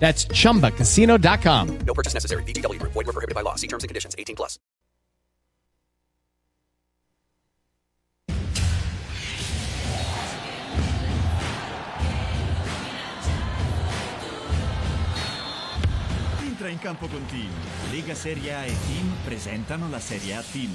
[0.00, 1.78] That's chumbacasino.com.
[1.86, 2.42] No purchase necessary.
[2.44, 2.92] VGW Group.
[2.92, 3.54] Void were prohibited by law.
[3.54, 4.16] See terms and conditions.
[4.18, 4.58] 18 plus.
[16.42, 17.50] Entra in campo con Team.
[17.90, 20.70] Lega Serie A e Team presentano la Serie A Team.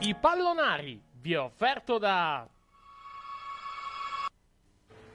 [0.00, 2.48] I pallonari vi ho offerto da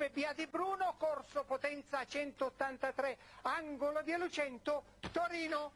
[0.00, 5.72] FBA di Bruno, corso potenza 183, angolo di Lucento, Torino.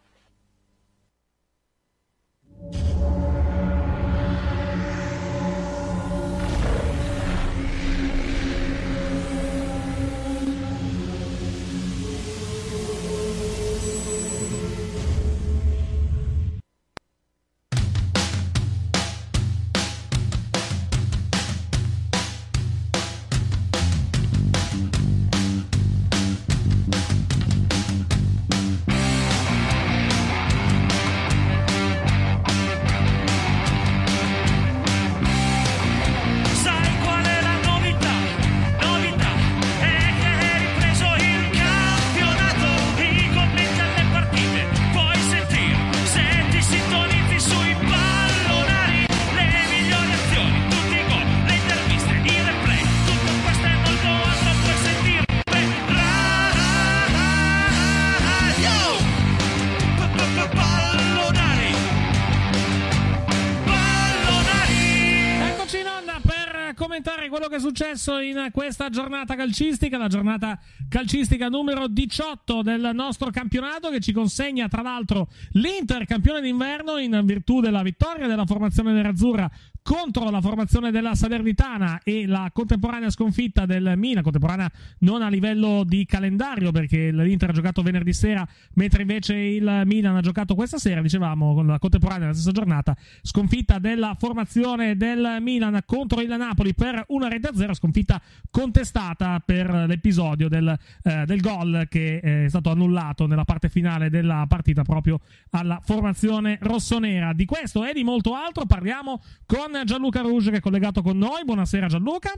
[67.55, 73.91] Che è successo in questa giornata calcistica, la giornata calcistica numero 18 del nostro campionato
[73.91, 79.49] che ci consegna tra l'altro l'Inter campione d'inverno in virtù della vittoria della formazione nerazzurra
[79.85, 85.85] contro la formazione della Salernitana e la contemporanea sconfitta del Milan, contemporanea non a livello
[85.85, 90.79] di calendario perché l'Inter ha giocato venerdì sera mentre invece il Milan ha giocato questa
[90.79, 96.35] sera, dicevamo con la contemporanea nella stessa giornata, sconfitta della formazione del Milan contro il
[96.35, 98.19] Napoli per una rete a zero, sconfitta
[98.51, 104.47] contestata per l'episodio del, eh, del gol che è stato annullato nella parte finale della
[104.49, 105.21] partita proprio
[105.51, 107.35] alla formazione rossonera.
[107.35, 111.43] Di questo e di molto altro parliamo con Gianluca Rouge che è collegato con noi.
[111.45, 112.33] Buonasera Gianluca.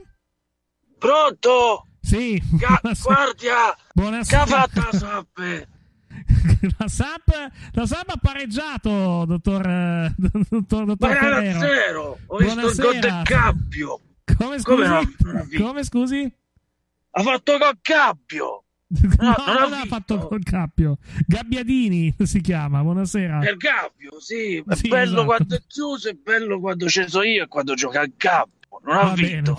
[0.97, 1.87] Pronto?
[2.01, 2.41] Sì.
[2.53, 3.13] Ga- buonasera.
[3.15, 3.77] guardia!
[3.93, 4.45] Buonasera.
[4.47, 5.67] La Sappe?
[6.79, 11.59] la SAP, la SAP ha pareggiato, dottor, eh, dottor, dottor Ma era Ferrero.
[11.59, 12.19] zero!
[12.27, 13.21] Ho visto il gol del Buonasera.
[13.23, 14.01] Cappio!
[14.37, 15.15] Come scusi?
[15.21, 15.47] Come?
[15.57, 16.33] Come scusi?
[17.11, 18.63] Ha fatto col Cappio!
[18.89, 19.87] No, non non, ho ha visto.
[19.87, 20.97] fatto col cappio.
[21.25, 22.81] Gabbiadini si chiama.
[22.81, 23.49] Buonasera.
[23.49, 25.25] Il Cappio, sì, è Sì, bello esatto.
[25.25, 28.56] quando è chiuso, è bello quando ci sono io e quando gioca il Cappio.
[28.83, 29.55] Non ha Va vinto.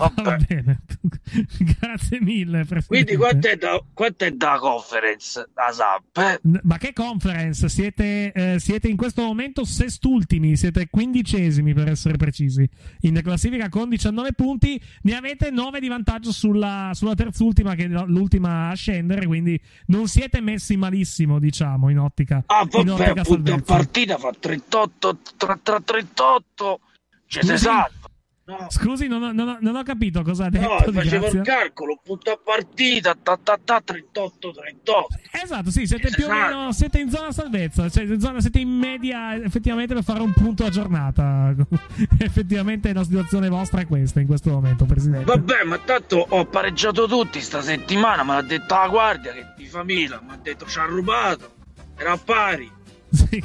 [0.47, 0.81] bene.
[1.79, 2.85] Grazie mille, Presidente.
[2.87, 5.49] Quindi quanto è da, quanto è da conference?
[5.53, 6.17] Da SAP?
[6.17, 6.59] eh?
[6.63, 7.69] Ma che conference?
[7.69, 12.67] Siete, eh, siete in questo momento sestultimi, siete quindicesimi per essere precisi.
[13.01, 17.87] In classifica con 19 punti, ne avete 9 di vantaggio sulla, sulla terzultima, che è
[17.87, 22.43] l'ultima a scendere, quindi non siete messi malissimo, diciamo, in ottica.
[22.47, 23.73] Ah, in vabbè, ottica appunto salvezza.
[23.75, 26.79] partita fa 38, tra, tra 38,
[27.27, 27.57] ci si Scusi?
[27.63, 28.08] salva.
[28.49, 30.67] No, Scusi, non ho, non ho- non ho capito cosa ha detto.
[30.87, 35.07] no facevo il calcolo, punto a partita, ta, ta, ta, 38, 38.
[35.43, 36.55] Esatto, sì, siete più o Esatto.
[36.57, 40.33] meno siete in zona salvezza, cioè in zona, siete in media effettivamente per fare un
[40.33, 41.53] punto a giornata.
[42.17, 45.25] effettivamente la situazione vostra è questa in questo momento, Presidente.
[45.25, 49.65] Vabbè, ma tanto ho pareggiato tutti sta settimana, me l'ha detto la guardia che di
[49.65, 51.53] famiglia, mi ha detto ci ha rubato,
[51.97, 52.71] era a pari.
[53.11, 53.43] Sì.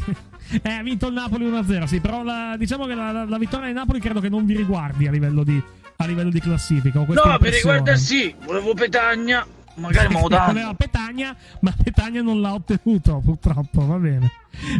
[0.62, 3.67] Eh, ha vinto il Napoli 1-0, sì, però la- diciamo che la, la- la vittoria
[3.67, 5.61] del Napoli credo che non vi riguardi a livello di,
[5.96, 6.99] a livello di classifica.
[6.99, 7.50] No, mi impressione.
[7.79, 9.46] riguarda sì, volevo petagna,
[9.76, 10.29] magari danno.
[10.52, 14.31] Voleva Petagna, ma Petagna non l'ha ottenuto, purtroppo, va bene.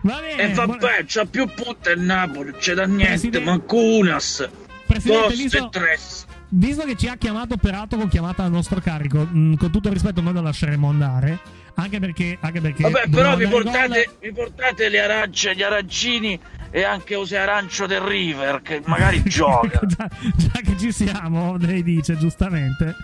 [0.03, 0.43] Va bene.
[0.43, 4.49] E buona- vabbè, c'ha più punte il Napoli, c'è da niente, Presidente- manco Unas,
[4.87, 9.71] Presidente, Post visto- che ci ha chiamato peraltro con chiamata a nostro carico, mh, con
[9.71, 11.39] tutto il rispetto noi lo lasceremo andare,
[11.75, 12.39] anche perché...
[12.41, 16.39] Anche perché Vabbè, però vi portate, vi portate le arance, gli arancini
[16.71, 19.81] e anche Ose Arancio del River, che magari gioca.
[19.87, 22.97] già, già che ci siamo, lei dice giustamente.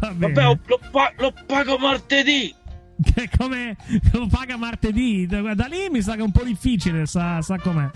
[0.00, 0.12] Va.
[0.14, 2.54] Vabbè, lo, pa- lo pago martedì.
[3.02, 3.76] Che come
[4.12, 5.26] lo paga martedì.
[5.26, 7.88] Da lì mi sa che è un po' difficile, sa, sa com'è.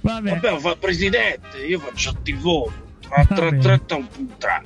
[0.00, 0.38] Vabbè.
[0.38, 2.72] Vabbè, fa il presidente, io faccio il tifo.
[4.38, 4.62] Tra,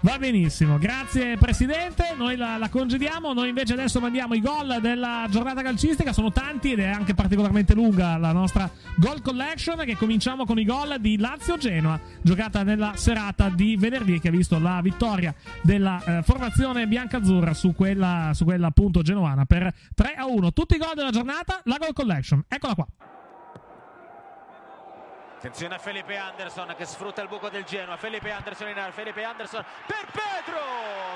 [0.00, 2.14] Va benissimo, grazie Presidente.
[2.16, 3.32] Noi la, la congediamo.
[3.32, 6.12] Noi invece adesso mandiamo i gol della giornata calcistica.
[6.12, 9.78] Sono tanti ed è anche particolarmente lunga la nostra goal collection.
[9.84, 14.58] Che cominciamo con i gol di Lazio-Genoa, giocata nella serata di venerdì, che ha visto
[14.58, 20.26] la vittoria della eh, formazione biancazzurra su quella, su quella appunto genoana per 3 a
[20.26, 20.52] 1.
[20.52, 22.44] Tutti i gol della giornata, la goal collection.
[22.48, 22.86] Eccola qua.
[25.44, 27.98] Attenzione a Felipe Anderson che sfrutta il buco del Genoa.
[27.98, 28.92] Felipe Anderson in area.
[28.92, 30.58] Felipe Anderson per Pedro.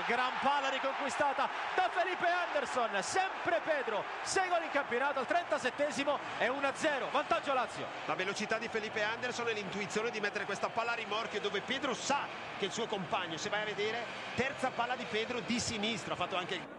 [0.06, 2.90] Gran palla riconquistata da Felipe Anderson.
[3.02, 4.04] Sempre Pedro.
[4.20, 7.10] 6 gol in campionato al 37esimo e 1-0.
[7.10, 7.86] Vantaggio Lazio.
[8.04, 11.94] La velocità di Felipe Anderson e l'intuizione di mettere questa palla a rimorchio dove Pedro
[11.94, 12.26] sa
[12.58, 14.04] che il suo compagno, se vai a vedere,
[14.34, 16.76] terza palla di Pedro di sinistra, ha fatto anche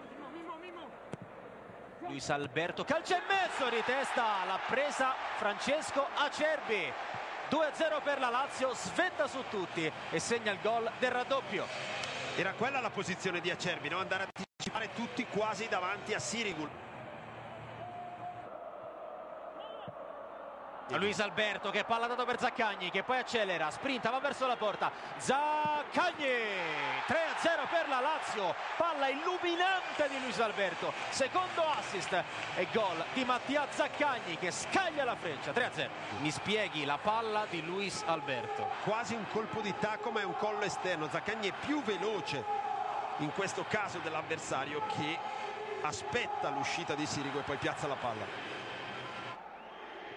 [2.01, 4.45] Luis Alberto calcia in mezzo di testa.
[4.45, 6.93] L'ha presa Francesco Acerbi.
[7.49, 8.73] 2-0 per la Lazio.
[8.73, 11.65] Svetta su tutti e segna il gol del raddoppio.
[12.35, 13.99] Era quella la posizione di Acerbi, no?
[13.99, 16.69] andare a anticipare tutti quasi davanti a Sirigul.
[20.97, 24.91] Luis Alberto che palla dato per Zaccagni che poi accelera, sprinta, va verso la porta.
[25.17, 26.25] Zaccagni
[27.05, 28.55] 3-0 per la Lazio.
[28.75, 30.91] Palla illuminante di Luis Alberto.
[31.09, 32.23] Secondo assist
[32.55, 35.51] e gol di Mattia Zaccagni che scaglia la freccia.
[35.51, 35.89] 3-0.
[36.19, 38.67] Mi spieghi la palla di Luis Alberto.
[38.83, 41.07] Quasi un colpo di tacco ma è un collo esterno.
[41.09, 42.43] Zaccagni è più veloce
[43.17, 45.17] in questo caso dell'avversario che
[45.81, 48.48] aspetta l'uscita di Sirigu e poi piazza la palla.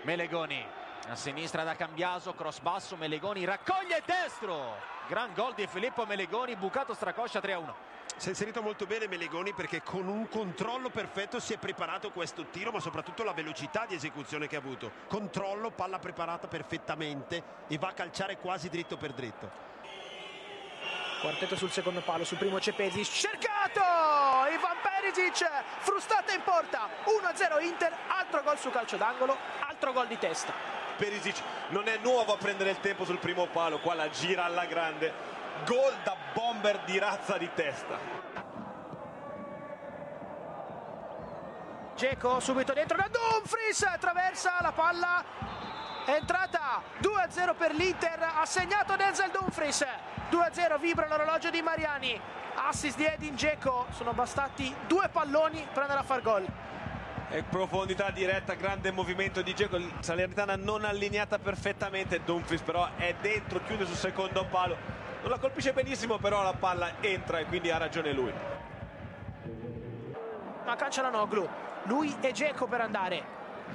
[0.02, 0.64] Melegoni
[1.08, 4.76] a sinistra da Cambiaso, cross basso, Melegoni raccoglie destro.
[5.06, 7.72] Gran gol di Filippo Melegoni, bucato stracoscia 3-1.
[8.16, 12.46] Si è inserito molto bene Melegoni perché con un controllo perfetto si è preparato questo
[12.46, 14.90] tiro, ma soprattutto la velocità di esecuzione che ha avuto.
[15.08, 19.71] Controllo, palla preparata perfettamente e va a calciare quasi dritto per dritto.
[21.22, 23.81] Quartetto sul secondo palo, sul primo Cepesi, cercato!
[24.50, 25.48] Ivan Perisic,
[25.79, 30.52] frustata in porta, 1-0 Inter, altro gol su calcio d'angolo, altro gol di testa.
[30.96, 34.64] Perisic non è nuovo a prendere il tempo sul primo palo, qua la gira alla
[34.64, 35.14] grande.
[35.64, 37.98] Gol da bomber di razza di testa.
[41.94, 45.24] Geco subito dentro da Dumfries, attraversa la palla,
[46.06, 49.86] entrata 2-0 per l'Inter, ha segnato Denzel Dumfries,
[50.32, 52.19] 2-0 vibra l'orologio di Mariani,
[52.55, 56.46] assist di Edin Geco, sono bastati due palloni per andare a far gol.
[57.29, 59.79] E profondità diretta, grande movimento di Geco.
[60.01, 62.22] Salernitana non allineata perfettamente.
[62.24, 64.77] Dumfries però è dentro, chiude sul secondo palo.
[65.20, 68.32] Non la colpisce benissimo, però la palla entra e quindi ha ragione lui.
[70.65, 71.46] Ma calcia la Noglu,
[71.84, 73.22] lui e Geco per andare,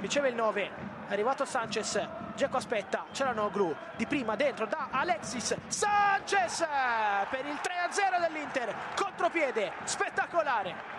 [0.00, 0.70] riceve il 9,
[1.08, 6.66] è arrivato Sanchez, Geco aspetta, c'è la Noglu, di prima dentro da Alexis, Sanchez
[7.30, 10.96] per il 3-0 dell'Inter, contropiede, spettacolare.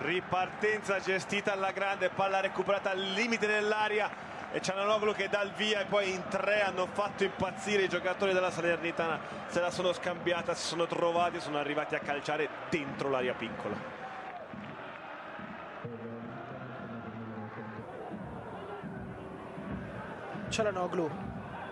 [0.00, 4.30] Ripartenza gestita alla grande, palla recuperata al limite dell'aria.
[4.54, 8.34] E Ciananoglu che dà il via e poi in tre hanno fatto impazzire i giocatori
[8.34, 9.18] della Salernitana.
[9.46, 14.01] Se la sono scambiata, si sono trovati sono arrivati a calciare dentro l'area piccola
[20.52, 21.10] Cialanoglu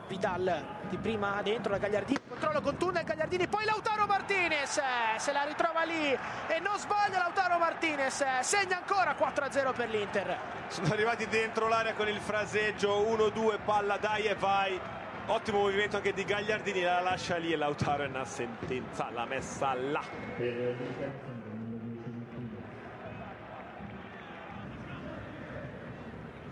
[0.08, 4.80] Vidal di prima dentro la Gagliardini controllo con tunnel Gagliardini poi Lautaro Martinez
[5.18, 10.38] se la ritrova lì e non sbaglia Lautaro Martinez segna ancora 4-0 per l'Inter.
[10.68, 14.80] Sono arrivati dentro l'area con il fraseggio 1-2 palla dai e vai.
[15.26, 19.74] Ottimo movimento anche di Gagliardini la lascia lì e Lautaro è una sentenza l'ha messa
[19.74, 20.02] là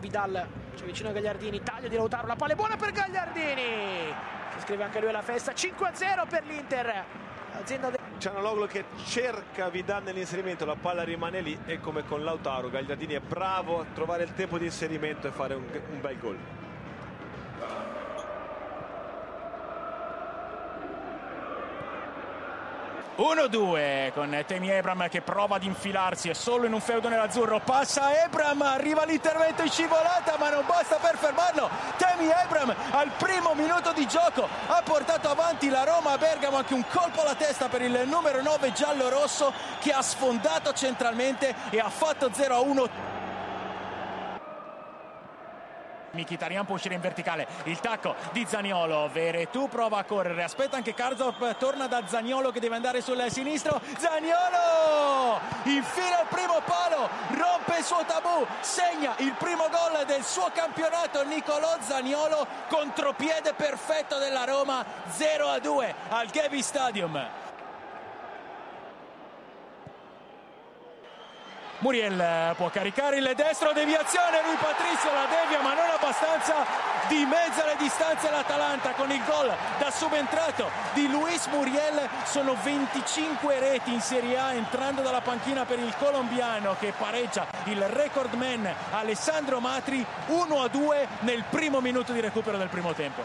[0.01, 4.13] Vidal c'è vicino a Gagliardini taglio di Lautaro la palla è buona per Gagliardini
[4.53, 7.05] si iscrive anche lui alla festa 5-0 per l'Inter
[7.53, 12.69] azienda del Cianaloglu che cerca Vidal nell'inserimento, la palla rimane lì e come con Lautaro,
[12.69, 15.63] Gagliardini è bravo a trovare il tempo di inserimento e fare un,
[15.93, 16.39] un bel gol.
[23.19, 28.23] 1-2 con Temi Ebram che prova ad infilarsi, è solo in un feudo nell'azzurro, passa
[28.23, 33.93] Ebram, arriva l'intervento in scivolata ma non basta per fermarlo, Temi Ebram al primo minuto
[33.93, 37.83] di gioco ha portato avanti la Roma a Bergamo, anche un colpo alla testa per
[37.83, 43.18] il numero 9 giallo-rosso che ha sfondato centralmente e ha fatto 0-1.
[46.13, 47.47] Mkhitaryan può uscire in verticale.
[47.65, 50.43] Il tacco di Zaniolo Veretù prova a correre.
[50.43, 53.81] Aspetta anche Karzop torna da Zaniolo che deve andare sul sinistro.
[53.99, 55.41] Zaniolo!
[55.65, 61.25] Infila il primo palo rompe il suo tabù segna il primo gol del suo campionato
[61.25, 67.48] Nicolò Zaniolo contropiede perfetto della Roma 0 a 2 al Gaby Stadium
[71.81, 76.67] Muriel può caricare il destro, deviazione, lui Patrizio la devia ma non abbastanza,
[77.07, 83.93] dimezza le distanze l'Atalanta con il gol da subentrato di Luis Muriel, sono 25 reti
[83.93, 89.61] in Serie A entrando dalla panchina per il colombiano che pareggia il record man Alessandro
[89.61, 93.23] Matri 1 a 2 nel primo minuto di recupero del primo tempo.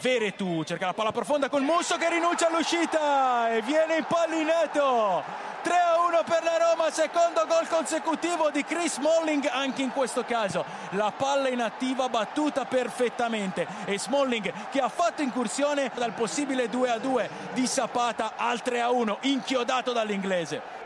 [0.00, 6.06] Veretù cerca la palla profonda con Musso che rinuncia all'uscita e viene impallinato 3 a
[6.06, 11.12] 1 per la Roma, secondo gol consecutivo di Chris Smalling, anche in questo caso la
[11.16, 17.30] palla inattiva battuta perfettamente e Smalling che ha fatto incursione dal possibile 2 a 2
[17.52, 20.76] di Sapata al 3 a 1 inchiodato dall'inglese.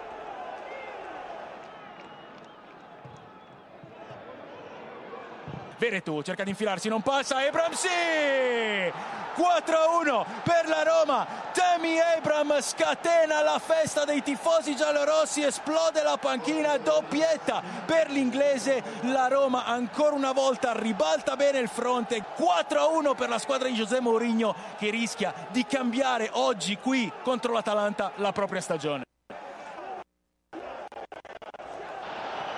[5.78, 9.21] Veretù cerca di infilarsi, non passa, Ebram sì!
[9.36, 11.26] 4-1 per la Roma.
[11.52, 18.82] Temi Abram scatena la festa dei tifosi giallorossi, esplode la panchina, doppietta per l'inglese.
[19.02, 22.24] La Roma ancora una volta ribalta bene il fronte.
[22.36, 28.12] 4-1 per la squadra di José Mourinho che rischia di cambiare oggi qui contro l'Atalanta
[28.16, 29.04] la propria stagione.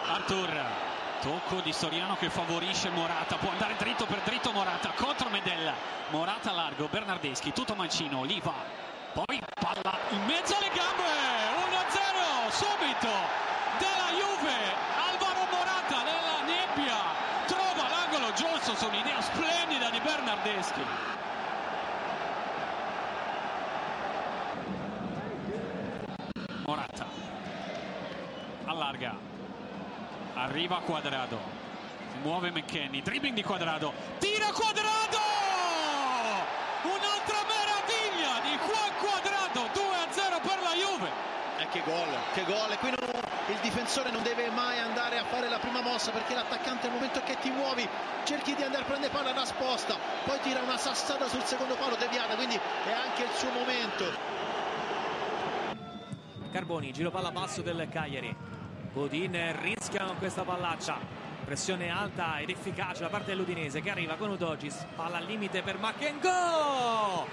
[0.07, 0.84] Artur,
[1.25, 5.73] tocco di Soriano che favorisce Morata, può andare dritto per dritto Morata contro Medella,
[6.11, 8.53] Morata largo, Bernardeschi, tutto Mancino, lì va,
[9.15, 11.03] poi palla in mezzo alle gambe,
[11.65, 13.09] 1-0 subito
[13.79, 14.53] della Juve,
[15.09, 16.97] Alvaro Morata nella nebbia,
[17.47, 20.85] trova l'angolo giusto su un'idea splendida di Bernardeschi.
[26.67, 27.07] Morata
[28.67, 29.34] allarga
[30.35, 31.39] arriva Quadrado
[32.11, 35.19] si muove McKenny dribbling di Quadrado tira Quadrado
[36.83, 42.73] un'altra meraviglia di Juan Quadrado 2-0 per la Juve E che gol, che gol.
[42.73, 46.35] E qui non- il difensore non deve mai andare a fare la prima mossa perché
[46.35, 47.89] l'attaccante nel momento che ti muovi
[48.25, 52.35] cerchi di andare a prendere palla nascosta, poi tira una sassata sul secondo palo deviata,
[52.35, 54.05] quindi è anche il suo momento.
[56.51, 58.35] Carboni, giro palla basso del Cagliari.
[58.95, 60.97] Godin rischia con questa pallaccia.
[61.45, 64.87] Pressione alta ed efficace da parte dell'Udinese che arriva con Udogis.
[64.95, 67.27] Palla al limite per Mackengo.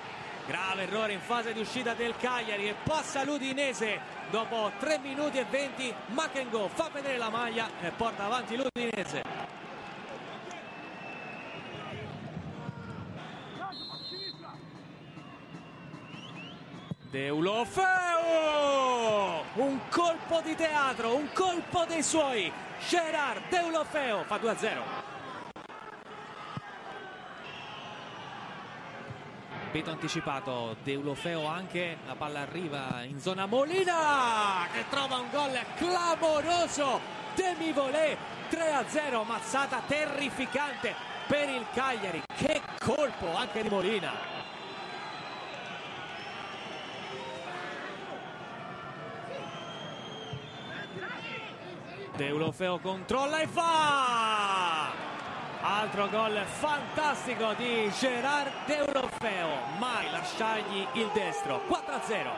[0.48, 4.00] Grave errore in fase di uscita del Cagliari e passa l'Udinese
[4.32, 5.94] dopo 3 minuti e 20.
[6.08, 9.22] Mackengo fa vedere la maglia e porta avanti l'Udinese.
[17.12, 18.81] Deulofeo!
[19.54, 22.50] Un colpo di teatro, un colpo dei suoi.
[22.88, 24.70] Gerard Deulofeo fa 2-0.
[29.74, 37.02] Peto anticipato, Deulofeo anche, la palla arriva in zona Molina che trova un gol clamoroso.
[37.36, 38.16] Demi Volé
[38.50, 40.96] 3-0, mazzata terrificante
[41.28, 42.22] per il Cagliari.
[42.38, 44.31] Che colpo anche di Molina.
[52.22, 54.92] Deulofeo controlla e fa!
[55.64, 59.48] Altro gol fantastico di Gerard Deulofeo.
[59.80, 61.64] Mai lasciargli il destro.
[61.68, 62.30] 4-0.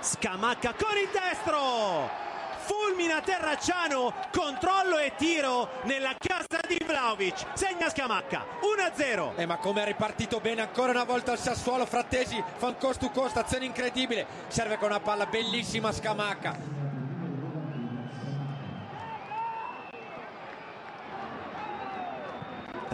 [0.00, 2.35] Scamacca con il destro!
[2.66, 7.46] Fulmina Terracciano, controllo e tiro nella casa di Vlaovic.
[7.54, 8.44] Segna Scamacca,
[8.96, 9.36] 1-0.
[9.36, 12.98] Eh, ma come è ripartito bene ancora una volta il Sassuolo, Frattesi fa un cost
[12.98, 14.26] to cost, azione incredibile.
[14.48, 16.85] Serve con una palla bellissima Scamacca.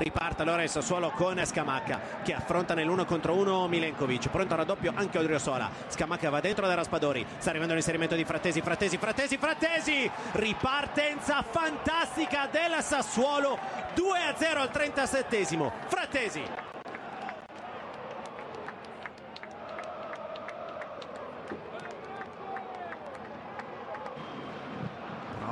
[0.02, 4.30] Riparte allora il Sassuolo con Scamacca che affronta nell'uno contro uno Milenkovic.
[4.30, 5.71] Pronto al raddoppio anche Odriosola.
[5.87, 7.25] Scamacca va dentro da Raspadori.
[7.38, 10.11] Sta arrivando l'inserimento di Frattesi, Frattesi, Frattesi, Frattesi.
[10.32, 13.56] Ripartenza fantastica del Sassuolo.
[13.94, 15.71] 2-0 al 37esimo.
[15.87, 16.72] Frattesi.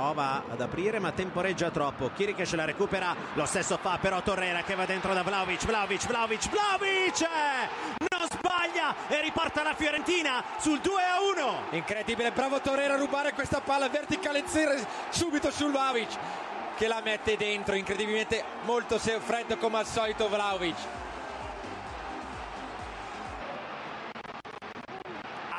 [0.01, 2.11] Prova ad aprire ma temporeggia troppo.
[2.17, 6.49] Kirikesh la recupera, lo stesso fa però Torreira che va dentro da Vlaovic, Vlaovic, Vlaovic,
[6.49, 7.29] Vlaovic!
[8.09, 11.75] Non sbaglia e riporta la Fiorentina sul 2-1.
[11.75, 14.43] Incredibile, bravo Torreira a rubare questa palla verticale
[15.11, 16.17] subito sul Vlaovic
[16.79, 20.79] che la mette dentro, incredibilmente molto freddo come al solito Vlaovic.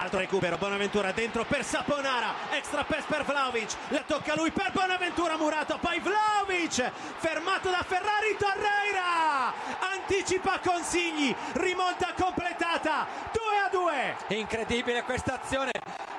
[0.01, 5.37] Altro recupero, Bonaventura dentro per Saponara, extra pass per Vlaovic, la tocca lui per Bonaventura
[5.37, 9.53] Murato, poi Vlaovic, fermato da Ferrari Torreira,
[9.93, 14.37] anticipa consigli, rimonta completata, 2 a 2.
[14.37, 15.69] Incredibile questa azione,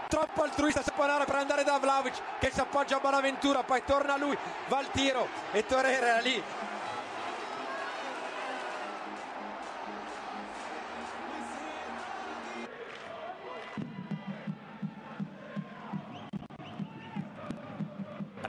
[0.07, 4.39] troppo altruista Saponara per andare da Vlaovic che si appoggia a Bonaventura, poi torna lui,
[4.69, 6.71] va al tiro e Torreira era lì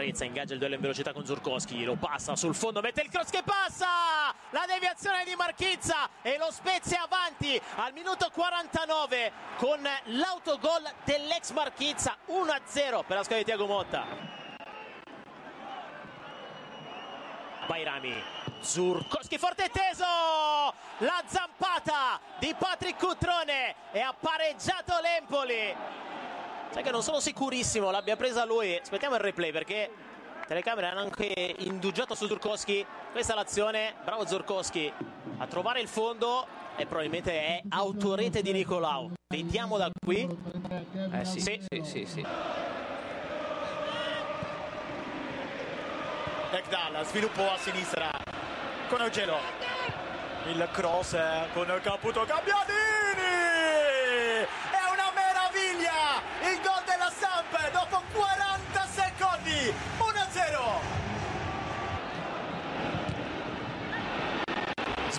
[0.04, 3.30] Arezza ingaggia il duello in velocità con Zurkowski, lo passa sul fondo, mette il cross
[3.30, 3.88] che passa!
[4.50, 12.18] La deviazione di Marchizza e lo Spezia avanti al minuto 49 con l'autogol dell'ex Marchizza
[12.28, 14.06] 1-0 per la squadra di Tiago Motta.
[17.66, 18.22] Bairami,
[18.60, 20.04] Zurkowski forte e teso!
[20.98, 26.03] La zampata di Patrick Cutrone e ha pareggiato l'Empoli.
[26.74, 28.76] Sai che non sono sicurissimo l'abbia presa lui.
[28.76, 29.92] Aspettiamo il replay perché
[30.40, 32.84] le telecamere hanno anche indugiato su Zurkowski.
[33.12, 33.94] Questa è l'azione.
[34.04, 34.92] Bravo Zurkowski
[35.38, 39.12] a trovare il fondo e probabilmente è autorete di Nicolau.
[39.32, 40.28] Vediamo da qui.
[41.12, 42.06] Eh sì, sì, sì, sì.
[42.08, 42.26] sì.
[46.54, 48.10] Ekdal, sviluppo a sinistra
[48.90, 49.38] con Eugelo.
[50.48, 51.16] Il cross
[51.54, 53.13] con Caputo Gabbiadini!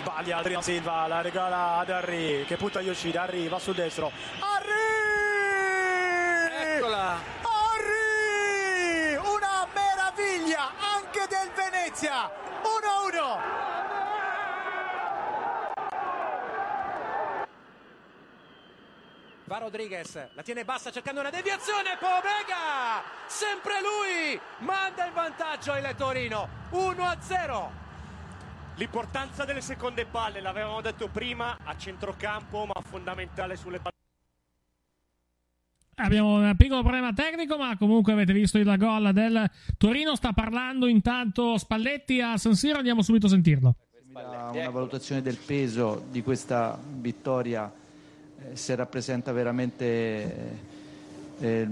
[0.05, 4.11] Sbaglia Adriano Silva, la regala ad Harry che punta Yoshida, Harry va sul destro.
[4.39, 4.73] Harry!
[6.75, 7.17] Eccola!
[7.41, 9.15] Harry!
[9.15, 12.29] Una meraviglia anche del Venezia!
[12.61, 13.39] 1-1!
[19.45, 23.01] Va Rodriguez, la tiene bassa cercando una deviazione, Pobega!
[23.25, 24.39] Sempre lui!
[24.59, 27.84] Manda il vantaggio il Torino, 1-0.
[28.77, 33.93] L'importanza delle seconde palle, l'avevamo detto prima, a centrocampo, ma fondamentale sulle palle.
[35.97, 40.13] Abbiamo un piccolo problema tecnico, ma comunque avete visto il gol del Torino.
[40.15, 42.77] Sta parlando intanto Spalletti a San Siro.
[42.77, 43.75] Andiamo subito a sentirlo.
[44.11, 47.71] Una valutazione del peso di questa vittoria,
[48.39, 50.59] eh, se rappresenta veramente
[51.39, 51.67] eh,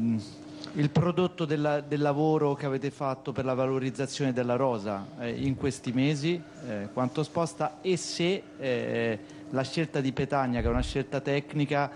[0.73, 5.56] il prodotto della, del lavoro che avete fatto per la valorizzazione della rosa eh, in
[5.56, 10.82] questi mesi, eh, quanto sposta e se eh, la scelta di Petagna, che è una
[10.82, 11.91] scelta tecnica,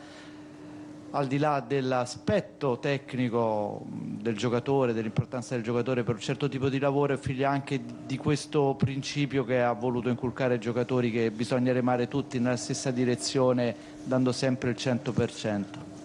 [1.12, 6.80] al di là dell'aspetto tecnico del giocatore, dell'importanza del giocatore per un certo tipo di
[6.80, 11.71] lavoro, è figlia anche di questo principio che ha voluto inculcare ai giocatori che bisogna
[11.71, 15.96] remare tutti nella stessa direzione dando sempre il 100%.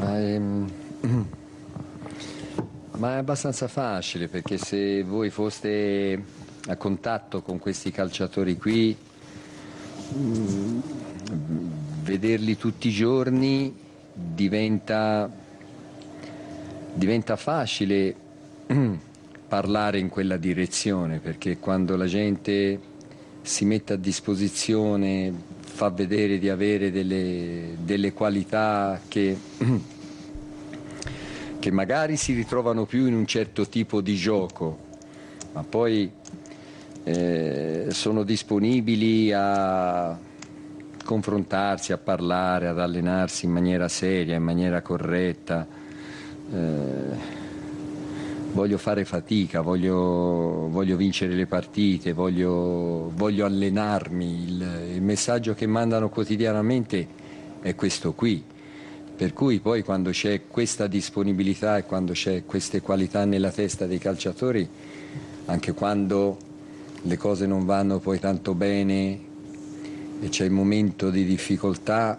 [0.00, 0.38] Ma è,
[2.96, 6.22] ma è abbastanza facile perché se voi foste
[6.66, 8.96] a contatto con questi calciatori qui
[10.16, 10.80] mm,
[12.02, 13.74] vederli tutti i giorni
[14.12, 15.30] diventa,
[16.94, 18.14] diventa facile
[19.48, 22.88] parlare in quella direzione perché quando la gente
[23.42, 25.32] si mette a disposizione,
[25.80, 29.34] fa vedere di avere delle, delle qualità che,
[31.58, 34.78] che magari si ritrovano più in un certo tipo di gioco,
[35.54, 36.12] ma poi
[37.02, 40.18] eh, sono disponibili a
[41.02, 45.66] confrontarsi, a parlare, ad allenarsi in maniera seria, in maniera corretta.
[46.52, 47.39] Eh,
[48.52, 54.44] voglio fare fatica, voglio, voglio vincere le partite, voglio, voglio allenarmi.
[54.44, 57.06] Il, il messaggio che mandano quotidianamente
[57.60, 58.42] è questo qui.
[59.16, 63.98] Per cui poi quando c'è questa disponibilità e quando c'è queste qualità nella testa dei
[63.98, 64.66] calciatori,
[65.46, 66.38] anche quando
[67.02, 69.28] le cose non vanno poi tanto bene
[70.20, 72.18] e c'è il momento di difficoltà,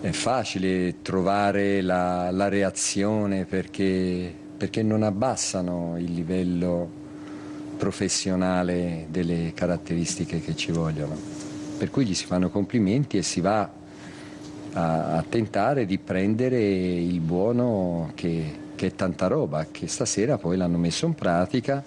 [0.00, 6.90] è facile trovare la, la reazione perché, perché non abbassano il livello
[7.78, 11.16] professionale delle caratteristiche che ci vogliono.
[11.78, 13.70] Per cui gli si fanno complimenti e si va
[14.72, 20.56] a, a tentare di prendere il buono che, che è tanta roba, che stasera poi
[20.56, 21.82] l'hanno messo in pratica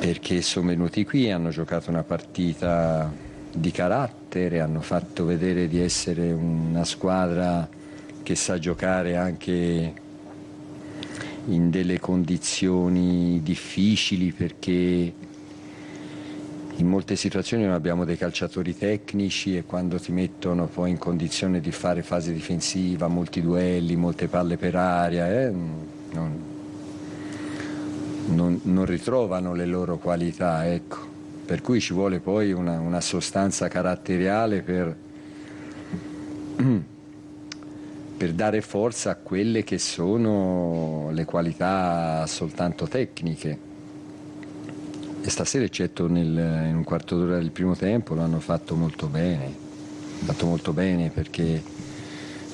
[0.00, 3.12] perché sono venuti qui, hanno giocato una partita
[3.52, 7.68] di carattere, hanno fatto vedere di essere una squadra
[8.22, 9.94] che sa giocare anche
[11.46, 15.12] in delle condizioni difficili perché
[16.76, 21.60] in molte situazioni non abbiamo dei calciatori tecnici e quando ti mettono poi in condizione
[21.60, 26.42] di fare fase difensiva, molti duelli, molte palle per aria, eh, non,
[28.28, 30.96] non, non, ritrovano le loro qualità, ecco.
[31.44, 34.96] per cui ci vuole poi una, una sostanza caratteriale per,
[38.20, 43.58] per dare forza a quelle che sono le qualità soltanto tecniche.
[45.22, 49.50] E stasera, eccetto nel, in un quarto d'ora del primo tempo, l'hanno fatto molto bene,
[50.22, 51.62] fatto molto bene perché,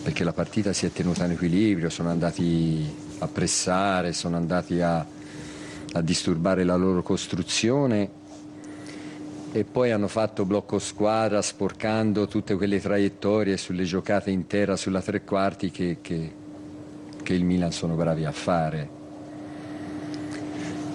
[0.05, 5.05] perché la partita si è tenuta in equilibrio, sono andati a pressare, sono andati a,
[5.95, 8.09] a disturbare la loro costruzione
[9.59, 15.01] e poi hanno fatto blocco squadra sporcando tutte quelle traiettorie sulle giocate in terra sulla
[15.01, 16.33] tre quarti che, che,
[17.23, 18.87] che il Milan sono bravi a fare.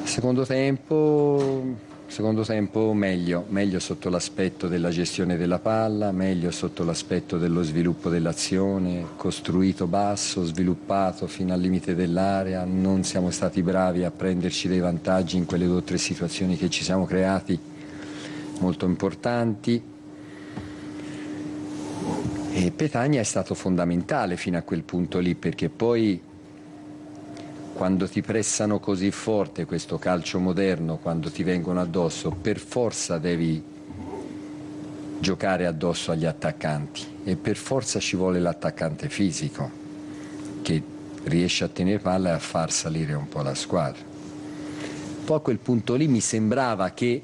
[0.03, 7.39] Secondo tempo, secondo tempo meglio, meglio sotto l'aspetto della gestione della palla, meglio sotto l'aspetto
[7.39, 14.11] dello sviluppo dell'azione, costruito basso, sviluppato fino al limite dell'area, non siamo stati bravi a
[14.11, 17.70] prenderci dei vantaggi in quelle due o tre situazioni che ci siamo creati
[18.61, 19.83] molto importanti.
[22.53, 26.21] E Petagna è stato fondamentale fino a quel punto lì perché poi
[27.73, 33.63] quando ti pressano così forte questo calcio moderno, quando ti vengono addosso, per forza devi
[35.19, 39.79] giocare addosso agli attaccanti e per forza ci vuole l'attaccante fisico
[40.61, 40.81] che
[41.23, 44.03] riesce a tenere palla e a far salire un po' la squadra.
[45.23, 47.21] Poi a quel punto lì mi sembrava che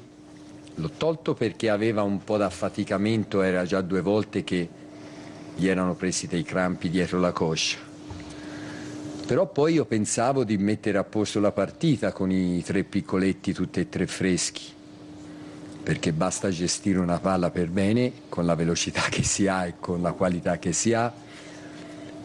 [0.78, 4.68] l'ho tolto perché aveva un po' d'affaticamento, era già due volte che
[5.56, 7.78] gli erano presi dei crampi dietro la coscia.
[9.26, 13.80] Però poi io pensavo di mettere a posto la partita con i tre piccoletti tutti
[13.80, 14.64] e tre freschi,
[15.82, 20.00] perché basta gestire una palla per bene con la velocità che si ha e con
[20.00, 21.12] la qualità che si ha,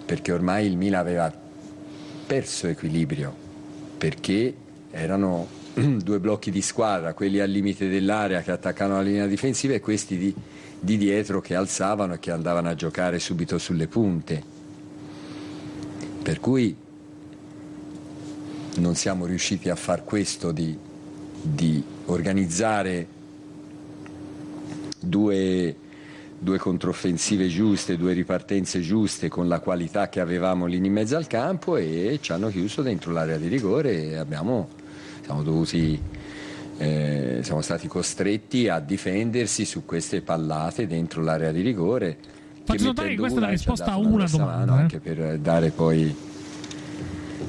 [0.05, 1.33] perché ormai il Milan aveva
[2.27, 3.35] perso equilibrio,
[3.97, 4.53] perché
[4.91, 5.61] erano
[6.03, 10.17] due blocchi di squadra, quelli al limite dell'area che attaccavano la linea difensiva e questi
[10.17, 10.33] di,
[10.79, 14.43] di dietro che alzavano e che andavano a giocare subito sulle punte.
[16.21, 16.75] Per cui
[18.77, 20.77] non siamo riusciti a far questo di,
[21.41, 23.07] di organizzare
[24.99, 25.75] due,
[26.39, 31.27] due controffensive giuste, due ripartenze giuste con la qualità che avevamo lì in mezzo al
[31.27, 34.69] campo e ci hanno chiuso dentro l'area di rigore e abbiamo,
[35.23, 35.99] siamo dovuti
[36.77, 42.17] eh, siamo stati costretti a difendersi su queste pallate dentro l'area di rigore.
[42.63, 44.77] Faccio notare che questa è la risposta a una domanda.
[44.77, 44.79] Eh?
[44.81, 46.15] Anche per dare poi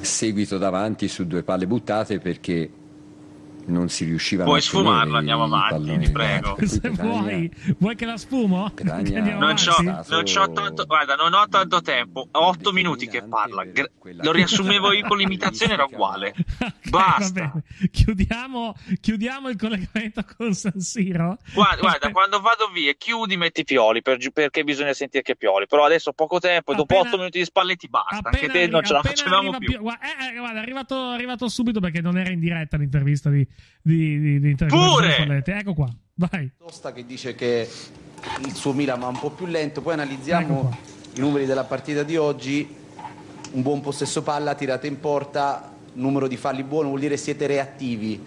[0.00, 2.70] seguito davanti su due palle buttate perché
[3.66, 6.56] non si riuscivano Puoi a tenere sfumarlo, i andiamo avanti, ti prego.
[6.64, 8.72] Se vuoi, vuoi che la sfumo?
[8.82, 12.28] Non c'ho, non c'ho tanto, guarda, non ho tanto tempo.
[12.30, 13.64] Ho otto minuti che parla.
[14.22, 16.34] Lo riassumevo io con l'imitazione, era uguale.
[16.88, 17.52] Basta.
[17.90, 21.38] Chiudiamo, chiudiamo il collegamento con San Siro.
[21.52, 25.66] Guarda, guarda, quando vado via, chiudi, metti Pioli per perché bisogna sentire che Pioli.
[25.66, 28.16] Però adesso ho poco tempo e dopo Appena- otto minuti di spalletti basta.
[28.16, 29.68] Anche Appena te non ce la appena facevamo più.
[29.68, 32.76] Pio- guarda, eh, eh, guarda, è arrivato, è arrivato subito perché non era in diretta
[32.76, 33.46] l'intervista di,
[33.82, 35.42] di, di, di Pure!
[35.42, 35.58] di.
[35.58, 36.50] Ecco qua, vai.
[36.56, 37.68] Tosta che dice che
[38.44, 40.76] il suo Milan va un po' più lento, poi Ecco analizziamo
[41.14, 42.66] i numeri della partita di oggi,
[43.52, 48.20] un buon possesso palla, tirate in porta, numero di falli buono, vuol dire siete reattivi.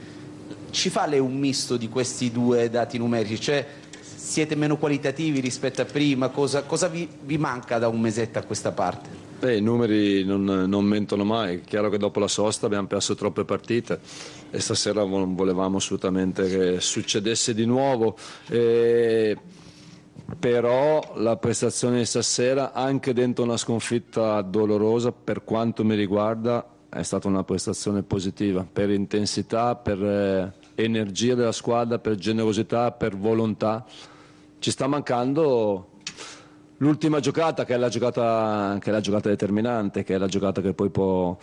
[0.69, 3.39] Ci fa lei un misto di questi due dati numerici?
[3.39, 3.65] Cioè
[3.99, 6.29] siete meno qualitativi rispetto a prima?
[6.29, 9.26] Cosa, cosa vi, vi manca da un mesetto a questa parte?
[9.39, 13.13] Beh, i numeri non, non mentono mai, è chiaro che dopo la sosta abbiamo perso
[13.13, 13.99] troppe partite
[14.49, 19.37] e stasera vo- volevamo assolutamente che succedesse di nuovo, e-
[20.39, 27.03] però la prestazione di stasera anche dentro una sconfitta dolorosa per quanto mi riguarda è
[27.03, 33.85] stata una prestazione positiva per intensità, per eh, energia della squadra, per generosità, per volontà.
[34.57, 35.89] Ci sta mancando
[36.77, 40.61] l'ultima giocata che è la giocata, che è la giocata determinante, che è la giocata
[40.61, 41.37] che poi può,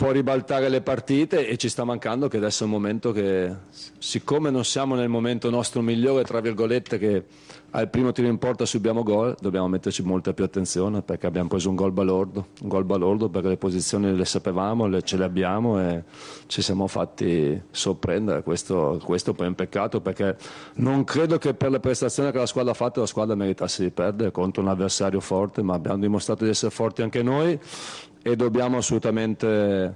[0.00, 3.54] può ribaltare le partite e ci sta mancando che adesso è un momento che
[3.98, 7.24] siccome non siamo nel momento nostro migliore, tra virgolette, che
[7.72, 11.68] al primo tiro in porta subiamo gol, dobbiamo metterci molta più attenzione perché abbiamo preso
[11.68, 15.78] un gol balordo, un gol balordo perché le posizioni le sapevamo, le, ce le abbiamo
[15.78, 16.02] e
[16.46, 20.34] ci siamo fatti sorprendere, questo, questo poi è un peccato perché
[20.76, 23.90] non credo che per le prestazioni che la squadra ha fatto la squadra meritasse di
[23.90, 27.60] perdere contro un avversario forte, ma abbiamo dimostrato di essere forti anche noi
[28.22, 29.94] e dobbiamo assolutamente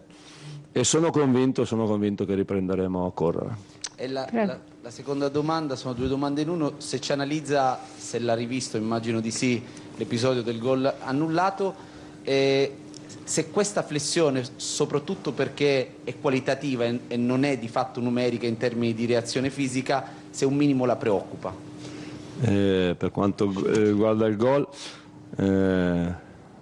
[0.72, 3.56] e sono convinto, sono convinto che riprenderemo a correre.
[3.96, 8.18] E la, la- la seconda domanda, sono due domande in uno, se ci analizza, se
[8.18, 9.62] l'ha rivisto, immagino di sì,
[9.96, 11.74] l'episodio del gol annullato,
[12.22, 12.74] e
[13.22, 18.56] se questa flessione, soprattutto perché è qualitativa e, e non è di fatto numerica in
[18.58, 21.54] termini di reazione fisica, se un minimo la preoccupa.
[22.42, 24.68] Eh, per quanto eh, riguarda il gol,
[25.36, 26.14] eh,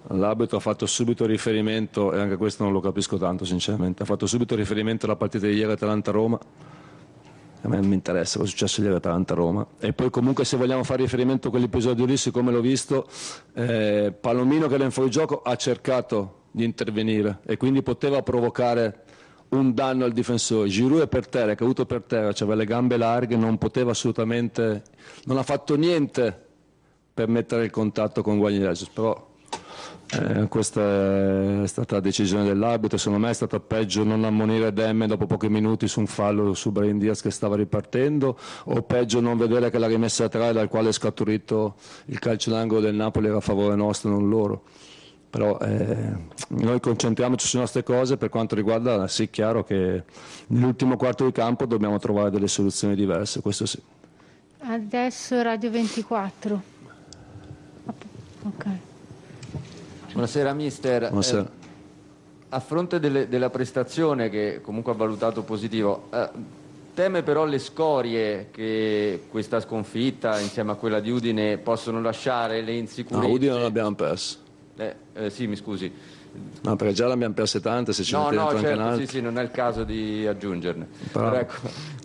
[0.09, 4.25] l'arbitro ha fatto subito riferimento, e anche questo non lo capisco tanto sinceramente, ha fatto
[4.25, 6.39] subito riferimento alla partita di ieri Atalanta-Roma.
[7.65, 9.65] A me non mi interessa cosa è successo ieri Atalanta-Roma.
[9.79, 13.07] E poi comunque se vogliamo fare riferimento a quell'episodio lì, siccome l'ho visto,
[13.53, 19.03] eh, Palomino che era in fuorigioco ha cercato di intervenire e quindi poteva provocare
[19.49, 20.67] un danno al difensore.
[20.67, 24.83] Giroud è per terra, è caduto per terra, aveva le gambe larghe, non poteva assolutamente,
[25.25, 26.37] non ha fatto niente
[27.13, 29.31] per mettere il contatto con Guagni Jesus, però
[30.19, 35.07] eh, questa è stata la decisione dell'arbitro, secondo me è stata peggio non ammonire Demme
[35.07, 39.37] dopo pochi minuti su un fallo su Brain Diaz che stava ripartendo o peggio non
[39.37, 43.27] vedere che la rimessa a tre dal quale è scaturito il calcio d'angolo del Napoli
[43.27, 44.63] era a favore nostro, non loro.
[45.29, 46.13] Però eh,
[46.49, 50.03] noi concentriamoci sulle nostre cose, per quanto riguarda, sì, chiaro che
[50.47, 53.81] nell'ultimo quarto di campo dobbiamo trovare delle soluzioni diverse, questo sì.
[54.59, 56.61] Adesso Radio 24.
[58.43, 58.65] Ok.
[60.13, 61.07] Buonasera mister.
[61.07, 61.41] Buonasera.
[61.41, 61.61] Eh,
[62.49, 66.29] a fronte delle- della prestazione che comunque ha valutato positivo, eh,
[66.93, 72.73] teme però le scorie che questa sconfitta insieme a quella di Udine possono lasciare, le
[72.73, 73.27] No, insicurezze?
[73.31, 74.37] Udine non l'abbiamo perso.
[74.77, 75.91] Eh, eh, sì, mi scusi.
[76.61, 79.41] No, perché già l'abbiamo perse tante, se ci No, no, certo, sì, sì, non è
[79.43, 80.87] il caso di aggiungerne.
[81.11, 81.53] Però- Però ecco,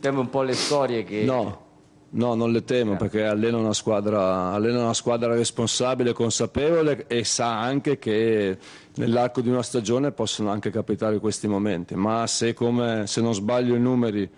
[0.01, 1.25] teme un po' le scorie che...
[1.25, 1.67] No,
[2.11, 7.61] no, non le temo perché allena una squadra, allena una squadra responsabile, consapevole e sa
[7.61, 8.59] anche che
[8.95, 11.95] nell'arco di una stagione possono anche capitare questi momenti.
[11.95, 14.29] Ma se, come, se non sbaglio i numeri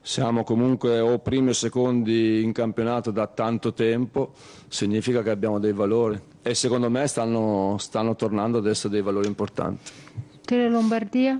[0.00, 4.32] siamo comunque o primi o secondi in campionato da tanto tempo,
[4.68, 9.26] significa che abbiamo dei valori e secondo me stanno, stanno tornando ad essere dei valori
[9.26, 9.90] importanti.
[10.44, 11.38] Tele Lombardia?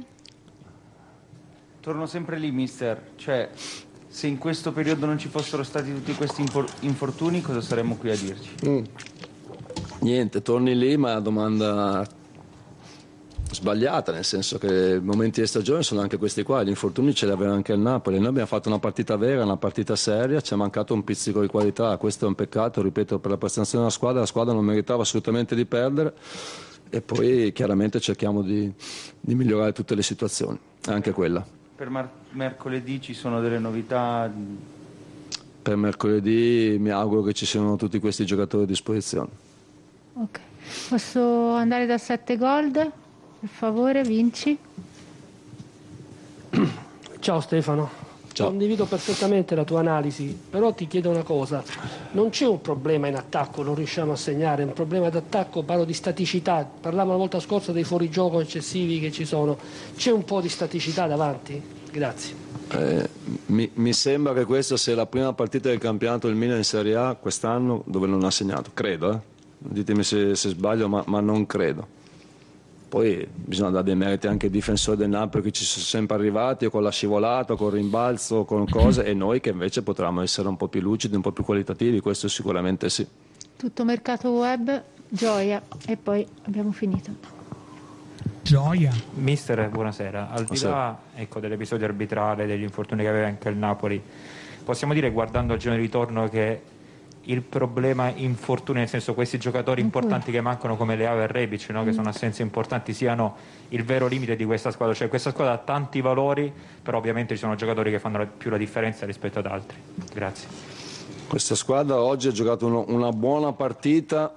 [1.80, 3.12] Torno sempre lì, mister.
[3.16, 3.48] Cioè,
[4.08, 8.10] se in questo periodo non ci fossero stati tutti questi infor- infortuni, cosa saremmo qui
[8.10, 8.50] a dirci?
[8.66, 8.84] Mm.
[10.00, 12.08] Niente, torni lì, ma una domanda
[13.50, 17.26] sbagliata, nel senso che i momenti di stagione sono anche questi qua, gli infortuni ce
[17.26, 20.54] li aveva anche il Napoli, noi abbiamo fatto una partita vera, una partita seria, ci
[20.54, 23.94] è mancato un pizzico di qualità, questo è un peccato, ripeto, per la prestazione della
[23.94, 26.14] squadra, la squadra non meritava assolutamente di perdere
[26.90, 28.72] e poi chiaramente cerchiamo di,
[29.20, 31.57] di migliorare tutte le situazioni, anche quella.
[31.78, 34.28] Per mar- mercoledì ci sono delle novità.
[35.62, 39.28] Per mercoledì mi auguro che ci siano tutti questi giocatori a disposizione.
[40.14, 40.40] Ok.
[40.88, 42.72] Posso andare da 7 gold?
[42.72, 44.58] Per favore, vinci.
[47.20, 48.07] Ciao Stefano.
[48.38, 48.50] Ciao.
[48.50, 51.60] Condivido perfettamente la tua analisi, però ti chiedo una cosa.
[52.12, 55.84] Non c'è un problema in attacco, non riusciamo a segnare, è un problema d'attacco, parlo
[55.84, 56.64] di staticità.
[56.80, 59.58] Parlavo la volta scorsa dei fuorigioco eccessivi che ci sono.
[59.96, 61.60] C'è un po' di staticità davanti?
[61.90, 62.36] Grazie.
[62.70, 63.08] Eh,
[63.46, 66.94] mi, mi sembra che questa sia la prima partita del campionato del Milan in Serie
[66.94, 69.18] A quest'anno dove non ha segnato, credo, eh.
[69.58, 71.96] ditemi se, se sbaglio, ma, ma non credo.
[72.88, 76.64] Poi bisogna dare dei meriti anche ai difensori del Napoli che ci sono sempre arrivati
[76.64, 80.48] o con la scivolata, con il rimbalzo, con cose e noi che invece potremmo essere
[80.48, 83.06] un po' più lucidi, un po' più qualitativi, questo sicuramente sì.
[83.56, 87.10] Tutto mercato web, gioia e poi abbiamo finito.
[88.40, 88.94] Gioia.
[89.16, 90.30] Mister, buonasera.
[90.30, 94.02] Al di là ecco, dell'episodio arbitrale, degli infortuni che aveva anche il Napoli,
[94.64, 96.62] possiamo dire guardando al giorno di ritorno che
[97.28, 101.84] il problema infortuni, nel senso questi giocatori importanti che mancano come Leao e Rebic, no?
[101.84, 103.36] che sono assenze importanti, siano
[103.68, 104.94] il vero limite di questa squadra.
[104.94, 108.56] Cioè questa squadra ha tanti valori, però ovviamente ci sono giocatori che fanno più la
[108.56, 109.76] differenza rispetto ad altri.
[110.12, 110.48] Grazie.
[111.28, 114.34] Questa squadra oggi ha giocato uno- una buona partita,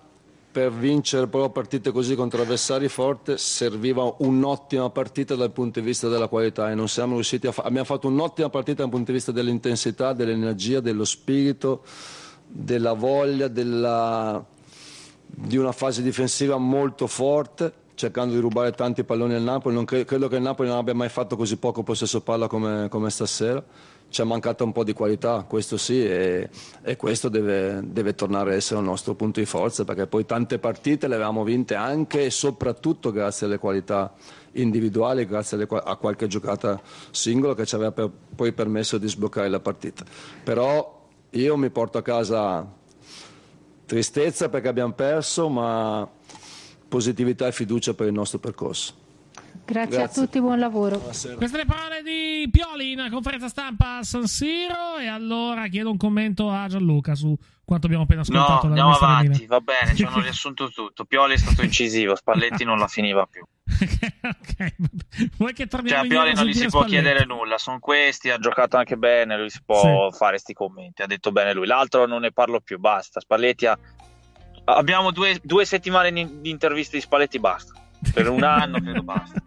[0.51, 6.09] per vincere però partite così contro avversari forti serviva un'ottima partita dal punto di vista
[6.09, 7.69] della qualità e non siamo riusciti a fare.
[7.69, 11.83] Abbiamo fatto un'ottima partita dal punto di vista dell'intensità, dell'energia, dello spirito,
[12.51, 14.43] della voglia, della-
[15.25, 19.75] di una fase difensiva molto forte cercando di rubare tanti palloni al Napoli.
[19.75, 22.87] Non cre- credo che il Napoli non abbia mai fatto così poco possesso palla come,
[22.89, 23.63] come stasera.
[24.09, 26.49] Ci è mancata un po' di qualità, questo sì, e,
[26.81, 30.59] e questo deve, deve tornare a essere il nostro punto di forza, perché poi tante
[30.59, 34.13] partite le avevamo vinte anche e soprattutto grazie alle qualità
[34.53, 39.47] individuali, grazie alle a qualche giocata singola che ci aveva per- poi permesso di sbloccare
[39.47, 40.03] la partita.
[40.43, 41.00] Però
[41.31, 42.67] io mi porto a casa
[43.85, 46.09] tristezza perché abbiamo perso, ma
[46.87, 49.00] positività e fiducia per il nostro percorso.
[49.65, 50.21] Grazie, Grazie.
[50.21, 50.99] a tutti, buon lavoro.
[50.99, 55.97] Queste le parole di Pioli in conferenza stampa a San Siro e allora chiedo un
[55.97, 59.47] commento a Gianluca su quanto abbiamo appena No, ascoltato dalla andiamo avanti, Milan.
[59.47, 61.05] va bene, ci hanno riassunto tutto.
[61.05, 63.43] Pioli è stato incisivo, Spalletti non la finiva più.
[65.37, 66.91] Vuoi che torniamo Cioè, a Pioli non gli si può Spalletti?
[66.91, 71.07] chiedere nulla, sono questi, ha giocato anche bene, lui si può fare sti commenti, ha
[71.07, 71.65] detto bene lui.
[71.67, 73.19] L'altro non ne parlo più, basta.
[73.19, 73.77] Spalletti ha...
[74.65, 77.73] Abbiamo due, due settimane di interviste di Spalletti, basta.
[78.13, 79.41] Per un anno credo basta.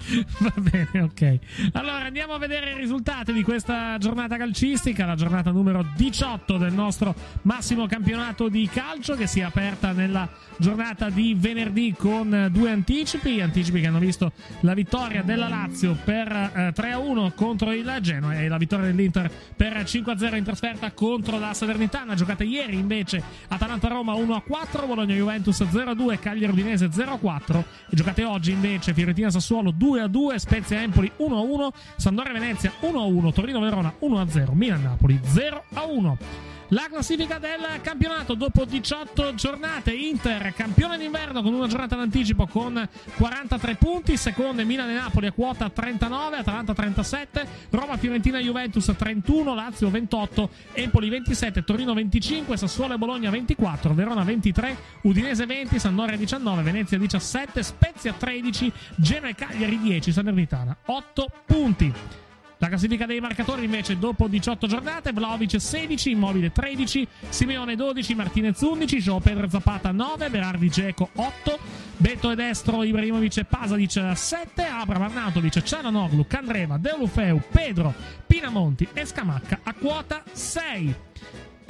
[0.40, 1.38] Va bene, ok.
[1.72, 6.72] Allora andiamo a vedere i risultati di questa giornata calcistica, la giornata numero 18 del
[6.72, 12.70] nostro massimo campionato di calcio che si è aperta nella giornata di venerdì con due
[12.70, 18.38] anticipi, anticipi che hanno visto la vittoria della Lazio per eh, 3-1 contro il Genoa
[18.38, 22.14] e la vittoria dell'Inter per 5-0 in trasferta contro la Salernitana.
[22.14, 30.36] Giocate ieri invece Atalanta-Roma 1-4, Bologna-Juventus 0-2, Cagliari-Udinese 0-4 e giocate oggi invece Fiorentina-Sassuolo 2-2,
[30.36, 36.49] Spezia-Empoli 1-1, Sampdoria-Venezia 1-1, Torino-Verona 1-0, Milan-Napoli 0-1.
[36.72, 42.88] La classifica del campionato dopo 18 giornate, Inter campione d'inverno con una giornata d'anticipo con
[43.16, 49.52] 43 punti, seconde Milan e Napoli a quota 39, Atalanta 37, Roma, Fiorentina, Juventus 31,
[49.52, 56.16] Lazio 28, Empoli 27, Torino 25, Sassuolo e Bologna 24, Verona 23, Udinese 20, Sandoria
[56.16, 62.19] 19, Venezia 17, Spezia 13, Genoa e Cagliari 10, Salernitana 8 punti.
[62.62, 68.60] La classifica dei marcatori invece dopo 18 giornate, Vlaovic 16, Immobile 13, Simeone 12, Martinez
[68.60, 71.58] 11, Joao Pedro Zapata 9, Berardi Geco 8,
[71.96, 77.94] Beto e destro Ibrahimovic e Pasadic 7, Abram Arnautovic, Cialanoglu, Candreva, Deulufeu, Pedro,
[78.26, 80.94] Pinamonti e Scamacca a quota 6.